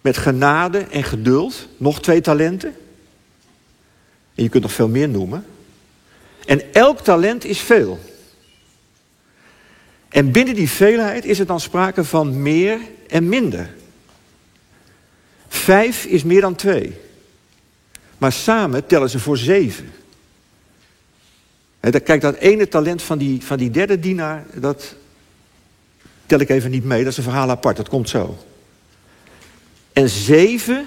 met 0.00 0.16
genade 0.16 0.78
en 0.78 1.04
geduld. 1.04 1.68
Nog 1.76 2.00
twee 2.00 2.20
talenten. 2.20 2.74
En 4.34 4.42
je 4.42 4.48
kunt 4.48 4.62
nog 4.62 4.72
veel 4.72 4.88
meer 4.88 5.08
noemen. 5.08 5.44
En 6.46 6.72
elk 6.72 7.00
talent 7.00 7.44
is 7.44 7.60
veel. 7.60 7.98
En 10.08 10.32
binnen 10.32 10.54
die 10.54 10.70
veelheid 10.70 11.24
is 11.24 11.38
er 11.38 11.46
dan 11.46 11.60
sprake 11.60 12.04
van 12.04 12.42
meer 12.42 12.78
en 13.08 13.28
minder. 13.28 13.74
Vijf 15.48 16.04
is 16.04 16.22
meer 16.22 16.40
dan 16.40 16.54
twee. 16.54 16.96
Maar 18.18 18.32
samen 18.32 18.86
tellen 18.86 19.10
ze 19.10 19.18
voor 19.18 19.36
zeven. 19.36 19.92
kijk, 21.80 22.20
dat 22.20 22.36
ene 22.36 22.68
talent 22.68 23.02
van 23.02 23.18
die, 23.18 23.44
van 23.44 23.58
die 23.58 23.70
derde 23.70 23.98
dienaar, 23.98 24.44
dat 24.54 24.94
tel 26.26 26.40
ik 26.40 26.48
even 26.48 26.70
niet 26.70 26.84
mee. 26.84 27.02
Dat 27.02 27.12
is 27.12 27.18
een 27.18 27.24
verhaal 27.24 27.50
apart, 27.50 27.76
dat 27.76 27.88
komt 27.88 28.08
zo. 28.08 28.38
En 30.00 30.08
zeven 30.08 30.86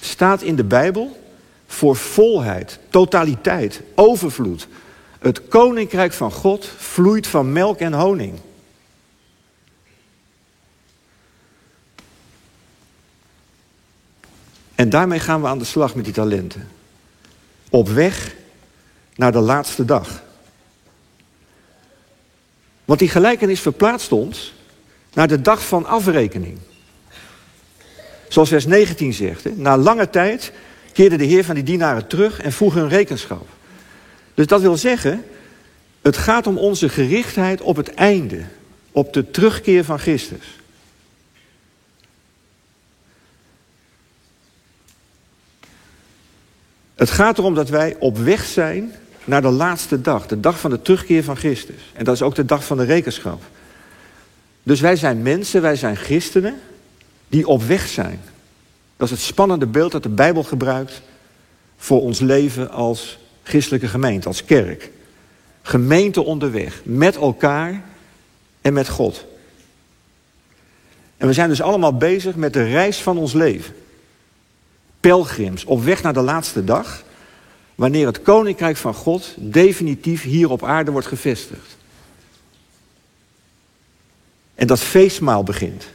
staat 0.00 0.42
in 0.42 0.56
de 0.56 0.64
Bijbel 0.64 1.32
voor 1.66 1.96
volheid, 1.96 2.78
totaliteit, 2.90 3.80
overvloed. 3.94 4.68
Het 5.18 5.48
koninkrijk 5.48 6.12
van 6.12 6.32
God 6.32 6.66
vloeit 6.76 7.26
van 7.26 7.52
melk 7.52 7.78
en 7.78 7.92
honing. 7.92 8.38
En 14.74 14.90
daarmee 14.90 15.20
gaan 15.20 15.40
we 15.40 15.46
aan 15.46 15.58
de 15.58 15.64
slag 15.64 15.94
met 15.94 16.04
die 16.04 16.14
talenten. 16.14 16.68
Op 17.70 17.88
weg 17.88 18.34
naar 19.14 19.32
de 19.32 19.40
laatste 19.40 19.84
dag. 19.84 20.22
Want 22.84 22.98
die 22.98 23.08
gelijkenis 23.08 23.60
verplaatst 23.60 24.12
ons 24.12 24.54
naar 25.12 25.28
de 25.28 25.40
dag 25.40 25.66
van 25.66 25.86
afrekening. 25.86 26.58
Zoals 28.28 28.48
vers 28.48 28.66
19 28.66 29.12
zegt. 29.12 29.44
Hè? 29.44 29.50
Na 29.54 29.76
lange 29.76 30.10
tijd 30.10 30.52
keerde 30.92 31.16
de 31.16 31.24
Heer 31.24 31.44
van 31.44 31.54
die 31.54 31.64
dienaren 31.64 32.06
terug 32.06 32.40
en 32.40 32.52
vroeg 32.52 32.74
hun 32.74 32.88
rekenschap. 32.88 33.46
Dus 34.34 34.46
dat 34.46 34.60
wil 34.60 34.76
zeggen, 34.76 35.24
het 36.02 36.16
gaat 36.16 36.46
om 36.46 36.58
onze 36.58 36.88
gerichtheid 36.88 37.60
op 37.60 37.76
het 37.76 37.94
einde. 37.94 38.40
Op 38.92 39.12
de 39.12 39.30
terugkeer 39.30 39.84
van 39.84 39.98
Christus. 39.98 40.58
Het 46.94 47.10
gaat 47.10 47.38
erom 47.38 47.54
dat 47.54 47.68
wij 47.68 47.96
op 47.98 48.18
weg 48.18 48.44
zijn 48.44 48.92
naar 49.24 49.42
de 49.42 49.50
laatste 49.50 50.00
dag. 50.00 50.26
De 50.26 50.40
dag 50.40 50.60
van 50.60 50.70
de 50.70 50.82
terugkeer 50.82 51.24
van 51.24 51.36
Christus. 51.36 51.92
En 51.92 52.04
dat 52.04 52.14
is 52.14 52.22
ook 52.22 52.34
de 52.34 52.44
dag 52.44 52.64
van 52.64 52.76
de 52.76 52.84
rekenschap. 52.84 53.42
Dus 54.62 54.80
wij 54.80 54.96
zijn 54.96 55.22
mensen, 55.22 55.62
wij 55.62 55.76
zijn 55.76 55.96
christenen 55.96 56.60
die 57.28 57.46
op 57.46 57.62
weg 57.62 57.88
zijn. 57.88 58.20
Dat 58.96 59.10
is 59.10 59.14
het 59.16 59.26
spannende 59.26 59.66
beeld 59.66 59.92
dat 59.92 60.02
de 60.02 60.08
Bijbel 60.08 60.42
gebruikt 60.42 61.02
voor 61.76 62.00
ons 62.00 62.20
leven 62.20 62.70
als 62.70 63.18
christelijke 63.42 63.88
gemeente, 63.88 64.28
als 64.28 64.44
kerk. 64.44 64.90
Gemeente 65.62 66.24
onderweg, 66.24 66.80
met 66.84 67.16
elkaar 67.16 67.82
en 68.60 68.72
met 68.72 68.88
God. 68.88 69.24
En 71.16 71.26
we 71.26 71.32
zijn 71.32 71.48
dus 71.48 71.62
allemaal 71.62 71.96
bezig 71.96 72.34
met 72.34 72.52
de 72.52 72.64
reis 72.64 73.02
van 73.02 73.18
ons 73.18 73.32
leven. 73.32 73.74
Pelgrims, 75.00 75.64
op 75.64 75.82
weg 75.84 76.02
naar 76.02 76.12
de 76.12 76.20
laatste 76.20 76.64
dag, 76.64 77.02
wanneer 77.74 78.06
het 78.06 78.22
koninkrijk 78.22 78.76
van 78.76 78.94
God 78.94 79.34
definitief 79.36 80.22
hier 80.22 80.50
op 80.50 80.64
aarde 80.64 80.90
wordt 80.90 81.06
gevestigd. 81.06 81.76
En 84.54 84.66
dat 84.66 84.80
feestmaal 84.80 85.42
begint. 85.42 85.88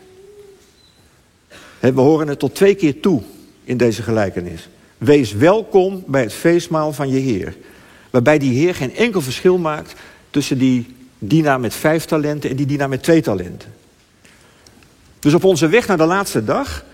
We 1.91 2.01
horen 2.01 2.27
het 2.27 2.39
tot 2.39 2.55
twee 2.55 2.75
keer 2.75 2.99
toe 2.99 3.21
in 3.63 3.77
deze 3.77 4.03
gelijkenis. 4.03 4.69
Wees 4.97 5.33
welkom 5.33 6.03
bij 6.07 6.21
het 6.21 6.33
feestmaal 6.33 6.93
van 6.93 7.09
je 7.09 7.19
Heer. 7.19 7.55
Waarbij 8.09 8.37
die 8.37 8.53
Heer 8.53 8.75
geen 8.75 8.95
enkel 8.95 9.21
verschil 9.21 9.57
maakt 9.57 9.93
tussen 10.29 10.57
die 10.57 10.95
dienaar 11.19 11.59
met 11.59 11.73
vijf 11.73 12.05
talenten 12.05 12.49
en 12.49 12.55
die 12.55 12.65
dienaar 12.65 12.89
met 12.89 13.03
twee 13.03 13.21
talenten. 13.21 13.73
Dus 15.19 15.33
op 15.33 15.43
onze 15.43 15.67
weg 15.67 15.87
naar 15.87 15.97
de 15.97 16.05
laatste 16.05 16.43
dag 16.43 16.85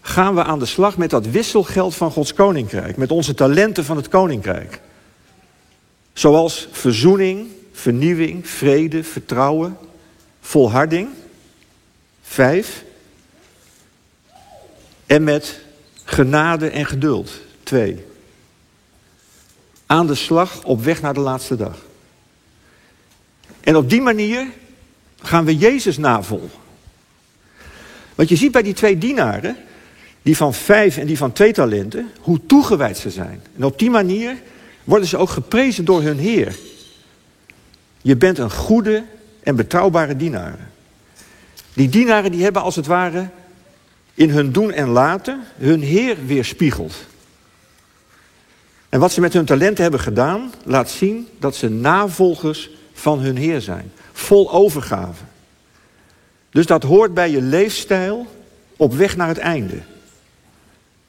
gaan 0.00 0.34
we 0.34 0.44
aan 0.44 0.58
de 0.58 0.66
slag 0.66 0.96
met 0.96 1.10
dat 1.10 1.26
wisselgeld 1.26 1.94
van 1.94 2.10
Gods 2.10 2.34
koninkrijk. 2.34 2.96
Met 2.96 3.10
onze 3.10 3.34
talenten 3.34 3.84
van 3.84 3.96
het 3.96 4.08
koninkrijk. 4.08 4.80
Zoals 6.12 6.68
verzoening, 6.72 7.46
vernieuwing, 7.72 8.48
vrede, 8.48 9.04
vertrouwen, 9.04 9.76
volharding. 10.40 11.08
Vijf. 12.22 12.84
En 15.12 15.24
met 15.24 15.60
genade 16.04 16.68
en 16.68 16.86
geduld. 16.86 17.30
Twee. 17.62 18.04
Aan 19.86 20.06
de 20.06 20.14
slag 20.14 20.64
op 20.64 20.84
weg 20.84 21.02
naar 21.02 21.14
de 21.14 21.20
laatste 21.20 21.56
dag. 21.56 21.78
En 23.60 23.76
op 23.76 23.90
die 23.90 24.00
manier 24.00 24.46
gaan 25.20 25.44
we 25.44 25.56
Jezus 25.56 25.98
navolgen. 25.98 26.58
Want 28.14 28.28
je 28.28 28.36
ziet 28.36 28.52
bij 28.52 28.62
die 28.62 28.72
twee 28.72 28.98
dienaren, 28.98 29.56
die 30.22 30.36
van 30.36 30.54
vijf 30.54 30.96
en 30.96 31.06
die 31.06 31.16
van 31.16 31.32
twee 31.32 31.52
talenten, 31.52 32.10
hoe 32.20 32.46
toegewijd 32.46 32.98
ze 32.98 33.10
zijn. 33.10 33.42
En 33.56 33.64
op 33.64 33.78
die 33.78 33.90
manier 33.90 34.36
worden 34.84 35.08
ze 35.08 35.16
ook 35.16 35.30
geprezen 35.30 35.84
door 35.84 36.02
hun 36.02 36.18
Heer. 36.18 36.56
Je 38.02 38.16
bent 38.16 38.38
een 38.38 38.50
goede 38.50 39.04
en 39.42 39.56
betrouwbare 39.56 40.16
dienaar. 40.16 40.58
Die 41.72 41.88
dienaren 41.88 42.32
die 42.32 42.42
hebben 42.42 42.62
als 42.62 42.76
het 42.76 42.86
ware 42.86 43.28
in 44.14 44.30
hun 44.30 44.52
doen 44.52 44.72
en 44.72 44.88
laten 44.88 45.40
hun 45.56 45.82
Heer 45.82 46.16
weerspiegeld. 46.26 46.94
En 48.88 49.00
wat 49.00 49.12
ze 49.12 49.20
met 49.20 49.32
hun 49.32 49.44
talenten 49.44 49.82
hebben 49.82 50.00
gedaan, 50.00 50.52
laat 50.64 50.90
zien 50.90 51.28
dat 51.38 51.56
ze 51.56 51.68
navolgers 51.68 52.70
van 52.92 53.20
hun 53.20 53.36
Heer 53.36 53.60
zijn. 53.60 53.92
Vol 54.12 54.52
overgave. 54.52 55.24
Dus 56.50 56.66
dat 56.66 56.82
hoort 56.82 57.14
bij 57.14 57.30
je 57.30 57.42
leefstijl 57.42 58.26
op 58.76 58.94
weg 58.94 59.16
naar 59.16 59.28
het 59.28 59.38
einde. 59.38 59.78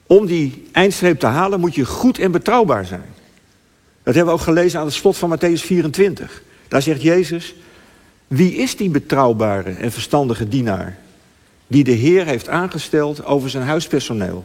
Om 0.06 0.26
die 0.26 0.68
eindstreep 0.72 1.18
te 1.18 1.26
halen 1.26 1.60
moet 1.60 1.74
je 1.74 1.84
goed 1.84 2.18
en 2.18 2.30
betrouwbaar 2.30 2.86
zijn. 2.86 3.14
Dat 4.02 4.14
hebben 4.14 4.34
we 4.34 4.40
ook 4.40 4.46
gelezen 4.46 4.78
aan 4.78 4.86
het 4.86 4.94
slot 4.94 5.16
van 5.16 5.38
Matthäus 5.38 5.60
24. 5.60 6.42
Daar 6.68 6.82
zegt 6.82 7.02
Jezus, 7.02 7.54
wie 8.26 8.54
is 8.54 8.76
die 8.76 8.90
betrouwbare 8.90 9.70
en 9.70 9.92
verstandige 9.92 10.48
dienaar 10.48 10.98
die 11.74 11.84
de 11.84 11.92
Heer 11.92 12.26
heeft 12.26 12.48
aangesteld 12.48 13.24
over 13.24 13.50
zijn 13.50 13.64
huispersoneel? 13.64 14.44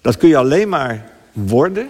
Dat 0.00 0.16
kun 0.16 0.28
je 0.28 0.36
alleen 0.36 0.68
maar 0.68 1.12
worden 1.32 1.88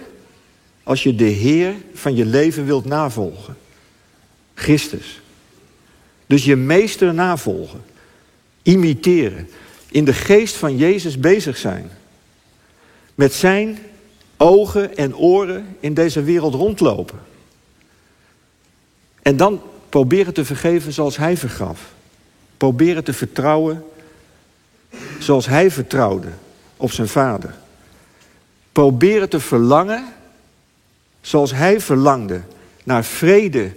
als 0.83 1.03
je 1.03 1.15
de 1.15 1.23
Heer 1.23 1.73
van 1.93 2.15
je 2.15 2.25
leven 2.25 2.65
wilt 2.65 2.85
navolgen. 2.85 3.57
Christus. 4.53 5.21
Dus 6.25 6.45
je 6.45 6.55
meester 6.55 7.13
navolgen, 7.13 7.83
imiteren, 8.61 9.49
in 9.89 10.05
de 10.05 10.13
geest 10.13 10.55
van 10.55 10.77
Jezus 10.77 11.19
bezig 11.19 11.57
zijn. 11.57 11.89
Met 13.15 13.33
zijn 13.33 13.79
ogen 14.37 14.97
en 14.97 15.15
oren 15.15 15.75
in 15.79 15.93
deze 15.93 16.23
wereld 16.23 16.53
rondlopen. 16.53 17.19
En 19.21 19.37
dan 19.37 19.61
proberen 19.89 20.33
te 20.33 20.45
vergeven 20.45 20.93
zoals 20.93 21.17
hij 21.17 21.37
vergaf. 21.37 21.93
Proberen 22.57 23.03
te 23.03 23.13
vertrouwen 23.13 23.83
zoals 25.19 25.45
hij 25.45 25.71
vertrouwde 25.71 26.27
op 26.77 26.91
zijn 26.91 27.07
vader. 27.07 27.55
Proberen 28.71 29.29
te 29.29 29.39
verlangen 29.39 30.05
zoals 31.21 31.51
hij 31.51 31.81
verlangde 31.81 32.41
naar 32.83 33.03
vrede 33.03 33.71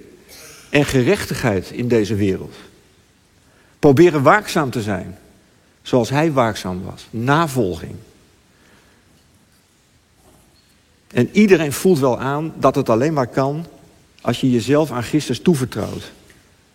en 0.70 0.84
gerechtigheid 0.84 1.70
in 1.70 1.88
deze 1.88 2.14
wereld. 2.14 2.54
Proberen 3.78 4.22
waakzaam 4.22 4.70
te 4.70 4.82
zijn, 4.82 5.18
zoals 5.82 6.10
hij 6.10 6.32
waakzaam 6.32 6.82
was. 6.82 7.06
Navolging. 7.10 7.94
En 11.12 11.28
iedereen 11.32 11.72
voelt 11.72 11.98
wel 11.98 12.18
aan 12.18 12.52
dat 12.56 12.74
het 12.74 12.88
alleen 12.88 13.12
maar 13.12 13.26
kan 13.26 13.66
als 14.20 14.40
je 14.40 14.50
jezelf 14.50 14.90
aan 14.90 15.02
Christus 15.02 15.40
toevertrouwt. 15.40 16.12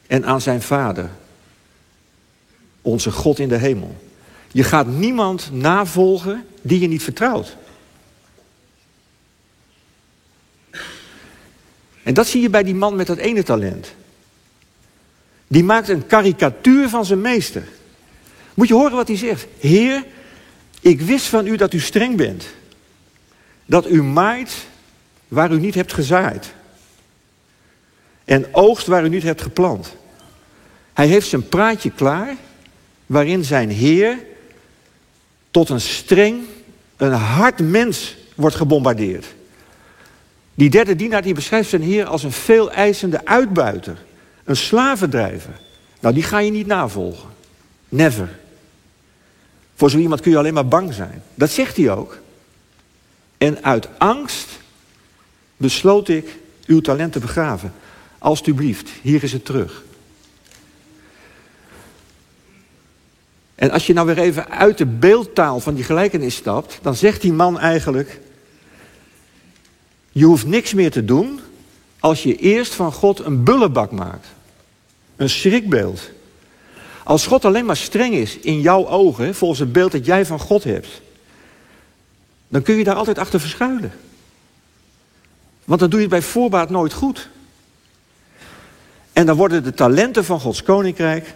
En 0.08 0.26
aan 0.26 0.42
zijn 0.42 0.62
Vader. 0.62 1.10
Onze 2.82 3.12
God 3.12 3.40
in 3.40 3.50
de 3.50 3.58
hemel. 3.58 3.96
Je 4.52 4.64
gaat 4.64 4.88
niemand 4.88 5.50
navolgen 5.52 6.46
die 6.62 6.80
je 6.80 6.88
niet 6.88 7.04
vertrouwt. 7.04 7.58
En 12.04 12.14
dat 12.14 12.28
zie 12.28 12.42
je 12.42 12.50
bij 12.50 12.64
die 12.64 12.76
man 12.76 12.96
met 12.96 13.08
dat 13.08 13.18
ene 13.18 13.44
talent. 13.44 13.94
Die 15.48 15.64
maakt 15.64 15.90
een 15.90 16.08
karikatuur 16.08 16.90
van 16.90 17.06
zijn 17.06 17.22
meester. 17.22 17.68
Moet 18.54 18.68
je 18.68 18.74
horen 18.74 18.96
wat 18.96 19.08
hij 19.08 19.18
zegt. 19.18 19.46
Heer, 19.60 20.06
ik 20.80 21.02
wist 21.02 21.26
van 21.26 21.48
u 21.48 21.56
dat 21.56 21.74
u 21.74 21.80
streng 21.80 22.18
bent. 22.18 22.46
Dat 23.66 23.90
u 23.90 24.04
maait 24.04 24.68
waar 25.28 25.52
u 25.52 25.60
niet 25.60 25.76
hebt 25.76 25.94
gezaaid. 25.94 26.54
En 28.26 28.46
oogst 28.52 28.88
waar 28.88 29.06
u 29.06 29.10
niet 29.10 29.24
hebt 29.24 29.42
geplant. 29.42 29.96
Hij 30.94 31.08
heeft 31.08 31.28
zijn 31.28 31.50
praatje 31.50 31.92
klaar, 31.92 32.36
waarin 33.06 33.44
zijn 33.44 33.70
Heer 33.70 34.18
tot 35.52 35.70
een 35.70 35.82
streng, 35.82 36.44
een 36.98 37.12
hard 37.12 37.60
mens 37.60 38.16
wordt 38.36 38.56
gebombardeerd. 38.56 39.26
Die 40.54 40.70
derde 40.70 40.96
dienaar 40.96 41.22
die 41.22 41.34
beschrijft 41.34 41.70
zijn 41.70 41.82
Heer 41.82 42.06
als 42.06 42.24
een 42.24 42.32
veel 42.32 42.72
eisende 42.72 43.26
uitbuiter. 43.26 43.98
Een 44.44 44.56
slavendrijver. 44.56 45.60
Nou, 46.00 46.14
die 46.14 46.24
ga 46.24 46.40
je 46.40 46.52
niet 46.52 46.68
navolgen. 46.68 47.30
Never. 47.90 48.30
Voor 49.76 49.90
zo 49.90 49.98
iemand 49.98 50.22
kun 50.22 50.32
je 50.32 50.38
alleen 50.38 50.54
maar 50.54 50.68
bang 50.68 50.94
zijn. 50.94 51.24
Dat 51.34 51.50
zegt 51.50 51.78
hij 51.78 51.92
ook. 51.92 52.18
En 53.38 53.64
uit 53.64 53.88
angst 53.98 54.48
besloot 55.58 56.08
ik 56.08 56.38
uw 56.66 56.82
talent 56.82 57.14
te 57.14 57.20
begraven. 57.20 57.74
Alsjeblieft, 58.26 58.90
hier 59.02 59.24
is 59.24 59.32
het 59.32 59.46
terug. 59.46 59.84
En 63.56 63.72
als 63.72 63.88
je 63.88 63.94
nou 63.94 64.08
weer 64.08 64.18
even 64.18 64.50
uit 64.50 64.78
de 64.78 64.86
beeldtaal 64.86 65.60
van 65.60 65.74
die 65.74 65.84
gelijkenis 65.84 66.36
stapt, 66.36 66.80
dan 66.82 66.96
zegt 66.96 67.22
die 67.22 67.34
man 67.34 67.60
eigenlijk: 67.60 68.20
Je 70.12 70.26
hoeft 70.26 70.46
niks 70.46 70.74
meer 70.74 70.92
te 70.92 71.06
doen 71.06 71.40
als 72.00 72.24
je 72.24 72.36
eerst 72.36 72.74
van 72.74 72.92
God 72.92 73.20
een 73.20 73.44
bullebak 73.44 73.92
maakt. 73.92 74.28
Een 75.16 75.30
schrikbeeld. 75.30 76.10
Als 77.04 77.28
God 77.28 77.46
alleen 77.46 77.66
maar 77.66 77.78
streng 77.78 78.14
is 78.14 78.38
in 78.38 78.62
jouw 78.62 78.88
ogen, 78.88 79.36
volgens 79.36 79.60
het 79.60 79.72
beeld 79.72 79.92
dat 79.92 80.06
jij 80.06 80.26
van 80.26 80.40
God 80.40 80.64
hebt, 80.64 81.02
dan 82.48 82.62
kun 82.62 82.76
je 82.76 82.84
daar 82.84 82.96
altijd 82.96 83.18
achter 83.18 83.40
verschuilen. 83.40 83.92
Want 85.64 85.80
dan 85.80 85.90
doe 85.90 86.00
je 86.00 86.06
het 86.06 86.16
bij 86.16 86.30
voorbaat 86.30 86.70
nooit 86.70 86.94
goed. 86.94 87.34
En 89.16 89.26
dan 89.26 89.36
worden 89.36 89.64
de 89.64 89.74
talenten 89.74 90.26
van 90.26 90.40
Gods 90.40 90.64
koninkrijk 90.64 91.36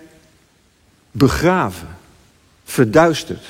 begraven, 1.12 1.88
verduisterd. 2.64 3.46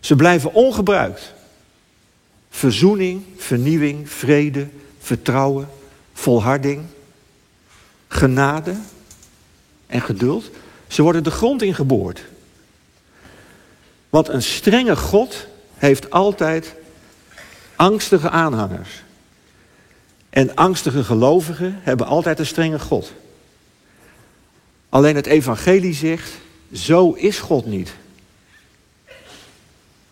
Ze 0.00 0.16
blijven 0.16 0.52
ongebruikt. 0.52 1.32
Verzoening, 2.50 3.24
vernieuwing, 3.36 4.10
vrede, 4.10 4.68
vertrouwen, 5.00 5.68
volharding, 6.12 6.86
genade 8.08 8.74
en 9.86 10.00
geduld. 10.00 10.50
Ze 10.86 11.02
worden 11.02 11.24
de 11.24 11.30
grond 11.30 11.62
ingeboord. 11.62 12.24
Want 14.08 14.28
een 14.28 14.42
strenge 14.42 14.96
God 14.96 15.46
heeft 15.74 16.10
altijd 16.10 16.74
angstige 17.76 18.30
aanhangers. 18.30 19.02
En 20.30 20.54
angstige 20.54 21.04
gelovigen 21.04 21.78
hebben 21.82 22.06
altijd 22.06 22.38
een 22.38 22.46
strenge 22.46 22.78
God. 22.78 23.12
Alleen 24.88 25.16
het 25.16 25.26
evangelie 25.26 25.94
zegt, 25.94 26.30
zo 26.72 27.12
is 27.12 27.38
God 27.38 27.66
niet. 27.66 27.92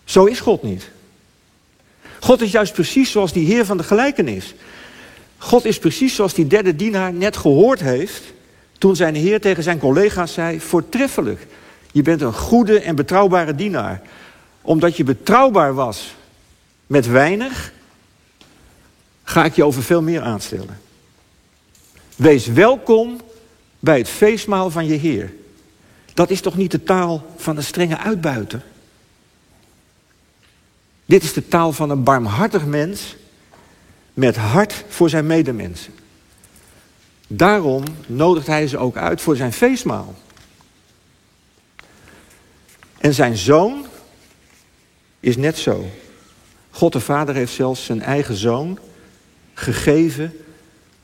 Zo 0.05 0.25
is 0.25 0.41
God 0.41 0.63
niet. 0.63 0.91
God 2.21 2.41
is 2.41 2.51
juist 2.51 2.73
precies 2.73 3.11
zoals 3.11 3.33
die 3.33 3.47
Heer 3.47 3.65
van 3.65 3.77
de 3.77 3.83
gelijkenis. 3.83 4.55
God 5.39 5.65
is 5.65 5.79
precies 5.79 6.15
zoals 6.15 6.35
die 6.35 6.47
derde 6.47 6.77
dienaar 6.77 7.13
net 7.13 7.37
gehoord 7.37 7.81
heeft 7.81 8.23
toen 8.79 8.97
zijn 8.97 9.15
Heer 9.15 9.41
tegen 9.41 9.63
zijn 9.63 9.79
collega's 9.79 10.33
zei: 10.33 10.61
Voortreffelijk, 10.61 11.47
je 11.93 12.03
bent 12.03 12.21
een 12.21 12.33
goede 12.33 12.81
en 12.81 12.97
betrouwbare 12.97 13.55
dienaar. 13.55 14.03
Omdat 14.63 14.97
je 14.97 15.05
betrouwbaar 15.05 15.75
was 15.75 16.15
met 16.87 17.07
weinig, 17.07 17.73
ga 19.29 19.45
ik 19.45 19.55
je 19.55 19.65
over 19.65 19.83
veel 19.83 20.03
meer 20.03 20.23
aanstellen. 20.23 20.81
Wees 22.17 22.47
welkom 22.47 23.21
bij 23.79 23.99
het 23.99 24.09
feestmaal 24.09 24.71
van 24.71 24.87
je 24.87 24.95
Heer. 24.95 25.33
Dat 26.15 26.31
is 26.31 26.41
toch 26.41 26.57
niet 26.57 26.71
de 26.71 26.83
taal 26.83 27.27
van 27.37 27.57
een 27.57 27.63
strenge 27.63 27.99
uitbuiter? 27.99 28.63
Dit 31.05 31.23
is 31.23 31.33
de 31.33 31.49
taal 31.49 31.73
van 31.73 31.91
een 31.91 32.03
barmhartig 32.03 32.67
mens 32.67 33.17
met 34.15 34.37
hart 34.37 34.85
voor 34.89 35.09
zijn 35.09 35.27
medemensen. 35.27 35.95
Daarom 37.27 37.83
nodigt 38.07 38.47
hij 38.47 38.67
ze 38.67 38.79
ook 38.79 38.97
uit 38.97 39.21
voor 39.21 39.37
zijn 39.37 39.53
feestmaal. 39.53 40.15
En 42.99 43.15
zijn 43.15 43.37
zoon 43.37 43.87
is 45.21 45.37
net 45.37 45.59
zo. 45.59 45.91
God 46.71 46.93
de 46.93 47.01
Vader 47.01 47.35
heeft 47.35 47.53
zelfs 47.53 47.85
zijn 47.85 48.03
eigen 48.03 48.35
zoon 48.35 48.79
gegeven 49.59 50.37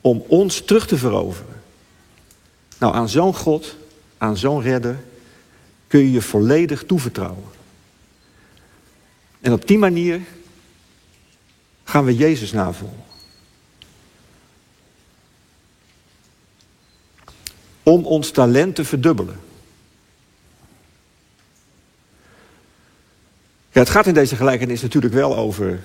om 0.00 0.24
ons 0.28 0.64
terug 0.64 0.86
te 0.86 0.96
veroveren. 0.96 1.62
Nou, 2.78 2.94
aan 2.94 3.08
zo'n 3.08 3.34
God, 3.34 3.76
aan 4.18 4.36
zo'n 4.36 4.62
redder, 4.62 5.02
kun 5.86 6.00
je 6.00 6.12
je 6.12 6.22
volledig 6.22 6.84
toevertrouwen. 6.84 7.44
En 9.40 9.52
op 9.52 9.66
die 9.66 9.78
manier 9.78 10.20
gaan 11.84 12.04
we 12.04 12.16
Jezus 12.16 12.52
navolgen. 12.52 13.02
Om 17.82 18.06
ons 18.06 18.30
talent 18.30 18.74
te 18.74 18.84
verdubbelen. 18.84 19.40
Ja, 23.70 23.80
het 23.80 23.90
gaat 23.90 24.06
in 24.06 24.14
deze 24.14 24.36
gelijkenis 24.36 24.82
natuurlijk 24.82 25.14
wel 25.14 25.36
over 25.36 25.84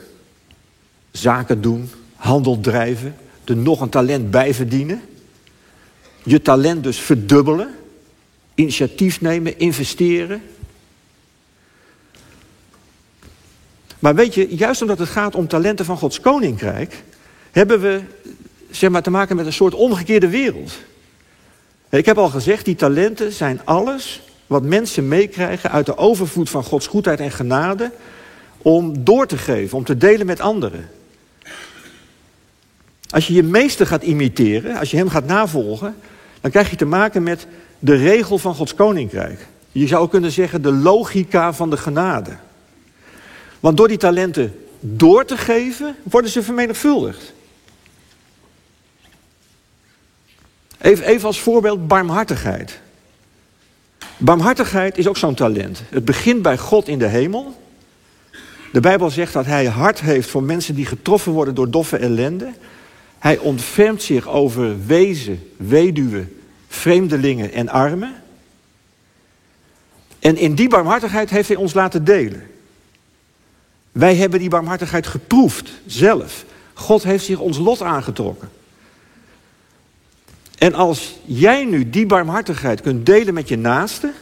zaken 1.11 1.61
doen, 1.61 1.89
handel 2.19 2.59
drijven, 2.59 3.15
er 3.43 3.57
nog 3.57 3.81
een 3.81 3.89
talent 3.89 4.31
bij 4.31 4.53
verdienen. 4.53 5.01
Je 6.23 6.41
talent 6.41 6.83
dus 6.83 6.99
verdubbelen, 6.99 7.75
initiatief 8.55 9.21
nemen, 9.21 9.59
investeren. 9.59 10.41
Maar 13.99 14.15
weet 14.15 14.33
je, 14.33 14.55
juist 14.55 14.81
omdat 14.81 14.99
het 14.99 15.09
gaat 15.09 15.35
om 15.35 15.47
talenten 15.47 15.85
van 15.85 15.97
Gods 15.97 16.19
koninkrijk, 16.19 17.03
hebben 17.51 17.81
we 17.81 18.01
zeg 18.69 18.89
maar, 18.89 19.03
te 19.03 19.09
maken 19.09 19.35
met 19.35 19.45
een 19.45 19.53
soort 19.53 19.73
omgekeerde 19.73 20.29
wereld. 20.29 20.71
Ik 21.89 22.05
heb 22.05 22.17
al 22.17 22.29
gezegd, 22.29 22.65
die 22.65 22.75
talenten 22.75 23.31
zijn 23.31 23.61
alles 23.63 24.21
wat 24.47 24.63
mensen 24.63 25.07
meekrijgen 25.07 25.71
uit 25.71 25.85
de 25.85 25.97
overvloed 25.97 26.49
van 26.49 26.63
Gods 26.63 26.87
goedheid 26.87 27.19
en 27.19 27.31
genade 27.31 27.91
om 28.57 29.03
door 29.03 29.27
te 29.27 29.37
geven, 29.37 29.77
om 29.77 29.83
te 29.83 29.97
delen 29.97 30.25
met 30.25 30.39
anderen. 30.39 30.89
Als 33.09 33.27
je 33.27 33.33
je 33.33 33.43
meester 33.43 33.87
gaat 33.87 34.03
imiteren, 34.03 34.77
als 34.77 34.91
je 34.91 34.97
hem 34.97 35.09
gaat 35.09 35.25
navolgen, 35.25 35.95
dan 36.41 36.51
krijg 36.51 36.69
je 36.69 36.75
te 36.75 36.85
maken 36.85 37.23
met 37.23 37.47
de 37.79 37.95
regel 37.95 38.37
van 38.37 38.55
Gods 38.55 38.75
koninkrijk. 38.75 39.47
Je 39.71 39.87
zou 39.87 40.09
kunnen 40.09 40.31
zeggen 40.31 40.61
de 40.61 40.71
logica 40.71 41.53
van 41.53 41.69
de 41.69 41.77
genade. 41.77 42.37
Want 43.59 43.77
door 43.77 43.87
die 43.87 43.97
talenten 43.97 44.55
door 44.79 45.25
te 45.25 45.37
geven, 45.37 45.95
worden 46.03 46.31
ze 46.31 46.43
vermenigvuldigd. 46.43 47.33
Even, 50.81 51.05
even 51.05 51.27
als 51.27 51.39
voorbeeld 51.39 51.87
barmhartigheid. 51.87 52.79
Barmhartigheid 54.17 54.97
is 54.97 55.07
ook 55.07 55.17
zo'n 55.17 55.35
talent. 55.35 55.81
Het 55.89 56.05
begint 56.05 56.41
bij 56.41 56.57
God 56.57 56.87
in 56.87 56.99
de 56.99 57.07
hemel. 57.07 57.61
De 58.71 58.79
Bijbel 58.79 59.09
zegt 59.09 59.33
dat 59.33 59.45
hij 59.45 59.65
hart 59.65 59.99
heeft 59.99 60.29
voor 60.29 60.43
mensen 60.43 60.75
die 60.75 60.85
getroffen 60.85 61.31
worden 61.31 61.55
door 61.55 61.69
doffe 61.69 61.97
ellende. 61.97 62.51
Hij 63.19 63.37
ontfermt 63.37 64.01
zich 64.01 64.27
over 64.27 64.85
wezen, 64.85 65.51
weduwen, 65.57 66.41
vreemdelingen 66.67 67.51
en 67.51 67.69
armen. 67.69 68.23
En 70.19 70.37
in 70.37 70.55
die 70.55 70.69
barmhartigheid 70.69 71.29
heeft 71.29 71.47
hij 71.47 71.57
ons 71.57 71.73
laten 71.73 72.03
delen. 72.03 72.47
Wij 73.91 74.15
hebben 74.15 74.39
die 74.39 74.49
barmhartigheid 74.49 75.07
geproefd, 75.07 75.71
zelf. 75.85 76.45
God 76.73 77.03
heeft 77.03 77.25
zich 77.25 77.39
ons 77.39 77.57
lot 77.57 77.81
aangetrokken. 77.81 78.49
En 80.57 80.73
als 80.73 81.15
jij 81.25 81.65
nu 81.65 81.89
die 81.89 82.05
barmhartigheid 82.05 82.81
kunt 82.81 83.05
delen 83.05 83.33
met 83.33 83.47
je 83.47 83.57
naaste, 83.57 84.13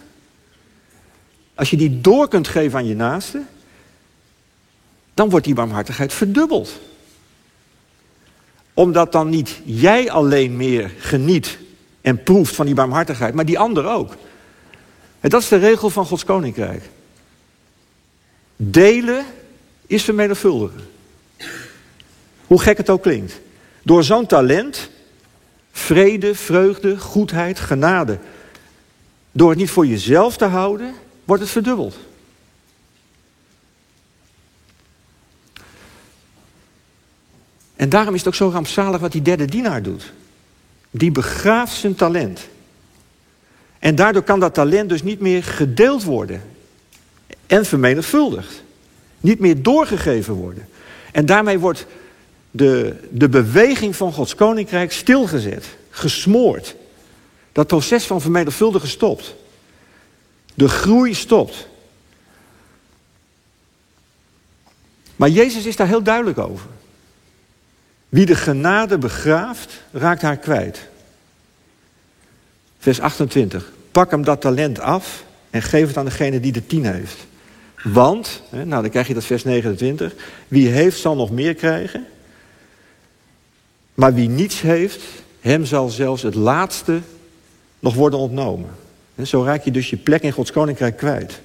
als 1.55 1.69
je 1.69 1.77
die 1.77 2.01
door 2.01 2.27
kunt 2.27 2.47
geven 2.47 2.77
aan 2.79 2.87
je 2.87 2.95
naaste, 2.95 3.41
dan 5.13 5.29
wordt 5.29 5.45
die 5.45 5.55
barmhartigheid 5.55 6.13
verdubbeld. 6.13 6.79
Omdat 8.77 9.11
dan 9.11 9.29
niet 9.29 9.61
jij 9.63 10.11
alleen 10.11 10.55
meer 10.55 10.91
geniet 10.97 11.57
en 12.01 12.23
proeft 12.23 12.55
van 12.55 12.65
die 12.65 12.75
barmhartigheid, 12.75 13.33
maar 13.33 13.45
die 13.45 13.59
ander 13.59 13.85
ook. 13.85 14.15
En 15.19 15.29
dat 15.29 15.41
is 15.41 15.47
de 15.47 15.57
regel 15.57 15.89
van 15.89 16.05
Gods 16.05 16.25
koninkrijk. 16.25 16.83
Delen 18.55 19.25
is 19.87 20.03
vermenigvuldigen. 20.03 20.87
Hoe 22.47 22.61
gek 22.61 22.77
het 22.77 22.89
ook 22.89 23.01
klinkt. 23.01 23.39
Door 23.83 24.03
zo'n 24.03 24.25
talent 24.25 24.89
vrede, 25.71 26.35
vreugde, 26.35 26.97
goedheid, 26.97 27.59
genade. 27.59 28.17
Door 29.31 29.49
het 29.49 29.59
niet 29.59 29.69
voor 29.69 29.85
jezelf 29.85 30.37
te 30.37 30.45
houden, 30.45 30.93
wordt 31.23 31.41
het 31.41 31.51
verdubbeld. 31.51 31.95
En 37.77 37.89
daarom 37.89 38.13
is 38.13 38.19
het 38.19 38.27
ook 38.27 38.35
zo 38.35 38.49
rampzalig 38.49 39.01
wat 39.01 39.11
die 39.11 39.21
derde 39.21 39.45
dienaar 39.45 39.81
doet. 39.81 40.13
Die 40.91 41.11
begraaft 41.11 41.73
zijn 41.73 41.95
talent. 41.95 42.47
En 43.79 43.95
daardoor 43.95 44.21
kan 44.21 44.39
dat 44.39 44.53
talent 44.53 44.89
dus 44.89 45.03
niet 45.03 45.19
meer 45.19 45.43
gedeeld 45.43 46.03
worden. 46.03 46.41
En 47.47 47.65
vermenigvuldigd. 47.65 48.63
Niet 49.19 49.39
meer 49.39 49.63
doorgegeven 49.63 50.33
worden. 50.33 50.67
En 51.11 51.25
daarmee 51.25 51.59
wordt 51.59 51.85
de, 52.51 52.95
de 53.11 53.29
beweging 53.29 53.95
van 53.95 54.13
Gods 54.13 54.35
koninkrijk 54.35 54.91
stilgezet, 54.91 55.65
gesmoord. 55.89 56.75
Dat 57.51 57.67
proces 57.67 58.05
van 58.05 58.21
vermenigvuldigen 58.21 58.89
stopt. 58.89 59.35
De 60.53 60.69
groei 60.69 61.13
stopt. 61.13 61.67
Maar 65.15 65.29
Jezus 65.29 65.65
is 65.65 65.75
daar 65.75 65.87
heel 65.87 66.03
duidelijk 66.03 66.37
over. 66.37 66.69
Wie 68.09 68.25
de 68.25 68.35
genade 68.35 68.97
begraaft, 68.97 69.83
raakt 69.91 70.21
haar 70.21 70.37
kwijt. 70.37 70.87
Vers 72.79 72.99
28. 72.99 73.71
Pak 73.91 74.11
hem 74.11 74.23
dat 74.23 74.41
talent 74.41 74.79
af 74.79 75.23
en 75.49 75.61
geef 75.61 75.87
het 75.87 75.97
aan 75.97 76.05
degene 76.05 76.39
die 76.39 76.51
de 76.51 76.65
tien 76.65 76.85
heeft. 76.85 77.25
Want, 77.83 78.41
nou 78.49 78.81
dan 78.81 78.89
krijg 78.89 79.07
je 79.07 79.13
dat 79.13 79.25
vers 79.25 79.43
29. 79.43 80.13
Wie 80.47 80.67
heeft 80.67 80.99
zal 80.99 81.15
nog 81.15 81.31
meer 81.31 81.53
krijgen. 81.53 82.05
Maar 83.93 84.13
wie 84.13 84.29
niets 84.29 84.61
heeft, 84.61 85.03
hem 85.39 85.65
zal 85.65 85.89
zelfs 85.89 86.21
het 86.21 86.35
laatste 86.35 87.01
nog 87.79 87.93
worden 87.93 88.19
ontnomen. 88.19 88.69
En 89.15 89.27
zo 89.27 89.43
raak 89.43 89.63
je 89.63 89.71
dus 89.71 89.89
je 89.89 89.97
plek 89.97 90.21
in 90.21 90.31
Gods 90.31 90.51
koninkrijk 90.51 90.97
kwijt. 90.97 91.41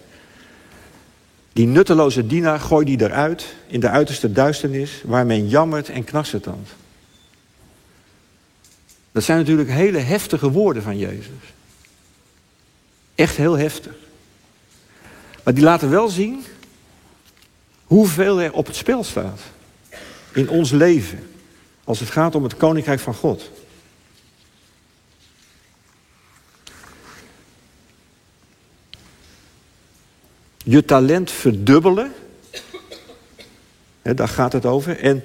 Die 1.53 1.67
nutteloze 1.67 2.27
dienaar 2.27 2.61
gooi 2.61 2.85
die 2.85 3.01
eruit 3.01 3.55
in 3.67 3.81
de 3.81 3.89
uiterste 3.89 4.33
duisternis 4.33 5.03
waar 5.05 5.27
men 5.27 5.49
jammert 5.49 5.89
en 5.89 6.05
knarsetandt. 6.05 6.71
Dat 9.13 9.23
zijn 9.23 9.39
natuurlijk 9.39 9.71
hele 9.71 9.99
heftige 9.99 10.51
woorden 10.51 10.83
van 10.83 10.99
Jezus. 10.99 11.35
Echt 13.15 13.37
heel 13.37 13.59
heftig. 13.59 13.93
Maar 15.45 15.55
die 15.55 15.65
laten 15.65 15.91
wel 15.91 16.09
zien 16.09 16.45
hoeveel 17.85 18.41
er 18.41 18.53
op 18.53 18.67
het 18.67 18.77
spel 18.77 19.05
staat 19.05 19.41
in 20.33 20.49
ons 20.49 20.71
leven. 20.71 21.27
Als 21.85 22.01
het 22.01 22.11
gaat 22.11 22.35
om 22.35 22.43
het 22.43 22.57
koninkrijk 22.57 23.01
van 23.01 23.15
God. 23.15 23.51
Je 30.65 30.85
talent 30.85 31.31
verdubbelen. 31.31 32.13
Daar 34.03 34.29
gaat 34.29 34.53
het 34.53 34.67
over. 34.67 34.99
En 34.99 35.23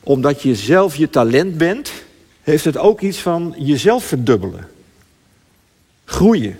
omdat 0.00 0.42
je 0.42 0.54
zelf 0.54 0.96
je 0.96 1.10
talent 1.10 1.58
bent, 1.58 1.92
heeft 2.42 2.64
het 2.64 2.76
ook 2.76 3.00
iets 3.00 3.18
van 3.18 3.54
jezelf 3.58 4.04
verdubbelen. 4.04 4.68
groeien. 6.04 6.56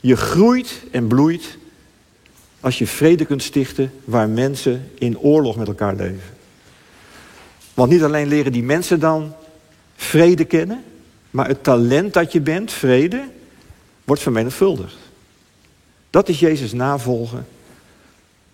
Je 0.00 0.16
groeit 0.16 0.82
en 0.90 1.06
bloeit 1.06 1.58
als 2.60 2.78
je 2.78 2.86
vrede 2.86 3.24
kunt 3.24 3.42
stichten 3.42 3.92
waar 4.04 4.28
mensen 4.28 4.90
in 4.98 5.18
oorlog 5.18 5.56
met 5.56 5.68
elkaar 5.68 5.94
leven. 5.94 6.34
Want 7.74 7.90
niet 7.90 8.02
alleen 8.02 8.28
leren 8.28 8.52
die 8.52 8.62
mensen 8.62 9.00
dan 9.00 9.34
vrede 9.96 10.44
kennen, 10.44 10.84
maar 11.30 11.48
het 11.48 11.62
talent 11.62 12.12
dat 12.12 12.32
je 12.32 12.40
bent, 12.40 12.72
vrede, 12.72 13.24
wordt 14.04 14.22
vermenigvuldigd. 14.22 15.01
Dat 16.12 16.28
is 16.28 16.40
Jezus 16.40 16.72
navolgen 16.72 17.46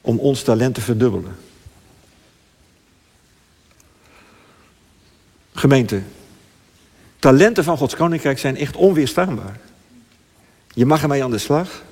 om 0.00 0.18
ons 0.18 0.42
talent 0.42 0.74
te 0.74 0.80
verdubbelen. 0.80 1.36
Gemeente, 5.52 6.02
talenten 7.18 7.64
van 7.64 7.76
Gods 7.76 7.96
Koninkrijk 7.96 8.38
zijn 8.38 8.56
echt 8.56 8.76
onweerstaanbaar. 8.76 9.60
Je 10.72 10.86
mag 10.86 11.02
ermee 11.02 11.24
aan 11.24 11.30
de 11.30 11.38
slag. 11.38 11.82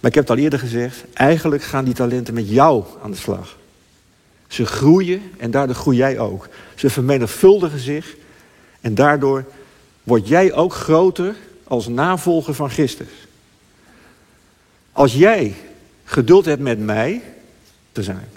Maar 0.00 0.10
ik 0.10 0.14
heb 0.14 0.28
het 0.28 0.36
al 0.36 0.42
eerder 0.42 0.58
gezegd, 0.58 1.04
eigenlijk 1.12 1.62
gaan 1.62 1.84
die 1.84 1.94
talenten 1.94 2.34
met 2.34 2.48
jou 2.48 2.84
aan 3.02 3.10
de 3.10 3.16
slag. 3.16 3.58
Ze 4.48 4.66
groeien 4.66 5.22
en 5.36 5.50
daardoor 5.50 5.76
groei 5.76 5.96
jij 5.96 6.18
ook. 6.18 6.48
Ze 6.74 6.90
vermenigvuldigen 6.90 7.78
zich 7.80 8.16
en 8.80 8.94
daardoor 8.94 9.44
word 10.02 10.28
jij 10.28 10.52
ook 10.52 10.72
groter 10.72 11.36
als 11.64 11.88
navolger 11.88 12.54
van 12.54 12.70
Christus. 12.70 13.08
Als 14.94 15.12
jij 15.14 15.54
geduld 16.04 16.44
hebt 16.44 16.62
met 16.62 16.78
mij 16.78 17.22
te 17.92 18.02
zijn. 18.02 18.28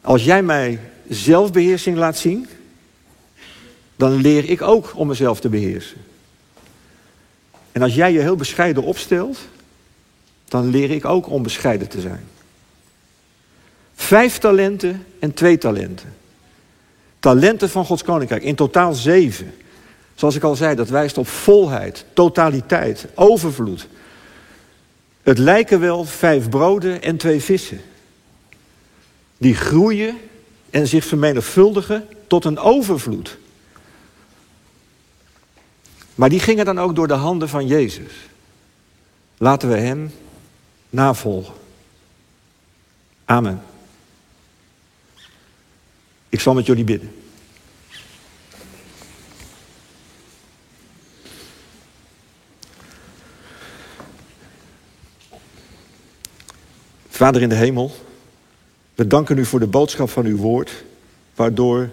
Als 0.00 0.24
jij 0.24 0.42
mij 0.42 0.80
zelfbeheersing 1.08 1.96
laat 1.96 2.18
zien, 2.18 2.48
dan 3.96 4.14
leer 4.14 4.50
ik 4.50 4.62
ook 4.62 4.92
om 4.96 5.06
mezelf 5.06 5.40
te 5.40 5.48
beheersen. 5.48 5.96
En 7.72 7.82
als 7.82 7.94
jij 7.94 8.12
je 8.12 8.20
heel 8.20 8.36
bescheiden 8.36 8.82
opstelt, 8.82 9.38
dan 10.48 10.70
leer 10.70 10.90
ik 10.90 11.04
ook 11.04 11.28
om 11.28 11.42
bescheiden 11.42 11.88
te 11.88 12.00
zijn. 12.00 12.24
Vijf 13.94 14.38
talenten 14.38 15.06
en 15.18 15.34
twee 15.34 15.58
talenten. 15.58 16.14
Talenten 17.20 17.70
van 17.70 17.84
Gods 17.84 18.02
Koninkrijk, 18.02 18.42
in 18.42 18.54
totaal 18.54 18.94
zeven. 18.94 19.54
Zoals 20.16 20.34
ik 20.34 20.42
al 20.42 20.56
zei, 20.56 20.74
dat 20.74 20.88
wijst 20.88 21.18
op 21.18 21.28
volheid, 21.28 22.04
totaliteit, 22.12 23.06
overvloed. 23.14 23.88
Het 25.22 25.38
lijken 25.38 25.80
wel 25.80 26.04
vijf 26.04 26.48
broden 26.48 27.02
en 27.02 27.16
twee 27.16 27.42
vissen. 27.42 27.80
Die 29.38 29.54
groeien 29.54 30.16
en 30.70 30.86
zich 30.86 31.04
vermenigvuldigen 31.04 32.08
tot 32.26 32.44
een 32.44 32.58
overvloed. 32.58 33.38
Maar 36.14 36.28
die 36.28 36.40
gingen 36.40 36.64
dan 36.64 36.78
ook 36.78 36.94
door 36.94 37.08
de 37.08 37.14
handen 37.14 37.48
van 37.48 37.66
Jezus. 37.66 38.12
Laten 39.36 39.68
we 39.68 39.76
Hem 39.76 40.12
navolgen. 40.90 41.54
Amen. 43.24 43.62
Ik 46.28 46.40
zal 46.40 46.54
met 46.54 46.66
jullie 46.66 46.84
bidden. 46.84 47.25
Vader 57.16 57.42
in 57.42 57.48
de 57.48 57.54
hemel, 57.54 57.94
we 58.94 59.06
danken 59.06 59.38
u 59.38 59.44
voor 59.44 59.60
de 59.60 59.66
boodschap 59.66 60.10
van 60.10 60.24
uw 60.24 60.36
woord, 60.36 60.84
waardoor 61.34 61.90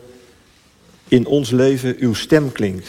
in 1.07 1.25
ons 1.25 1.49
leven 1.49 1.95
uw 1.99 2.13
stem 2.13 2.51
klinkt. 2.51 2.87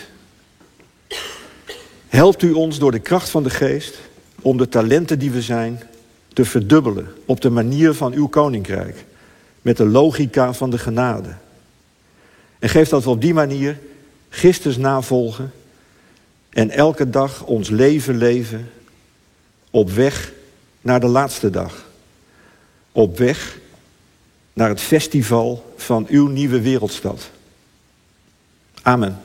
Helpt 2.08 2.42
u 2.42 2.52
ons 2.52 2.78
door 2.78 2.90
de 2.90 2.98
kracht 2.98 3.28
van 3.28 3.42
de 3.42 3.50
geest 3.50 3.98
om 4.40 4.56
de 4.56 4.68
talenten 4.68 5.18
die 5.18 5.30
we 5.30 5.42
zijn 5.42 5.82
te 6.32 6.44
verdubbelen 6.44 7.12
op 7.24 7.40
de 7.40 7.50
manier 7.50 7.94
van 7.94 8.12
uw 8.12 8.26
koninkrijk, 8.26 9.04
met 9.62 9.76
de 9.76 9.86
logica 9.86 10.52
van 10.52 10.70
de 10.70 10.78
genade. 10.78 11.34
En 12.58 12.68
geef 12.68 12.88
dat 12.88 13.04
we 13.04 13.10
op 13.10 13.20
die 13.20 13.34
manier 13.34 13.78
Christus 14.28 14.76
navolgen 14.76 15.52
en 16.50 16.70
elke 16.70 17.10
dag 17.10 17.44
ons 17.44 17.68
leven 17.68 18.16
leven 18.16 18.70
op 19.70 19.90
weg 19.90 20.32
naar 20.80 21.00
de 21.00 21.06
laatste 21.06 21.50
dag. 21.50 21.92
Op 22.96 23.18
weg 23.18 23.58
naar 24.52 24.68
het 24.68 24.80
festival 24.80 25.74
van 25.76 26.06
uw 26.08 26.26
nieuwe 26.26 26.60
wereldstad. 26.60 27.30
Amen. 28.82 29.23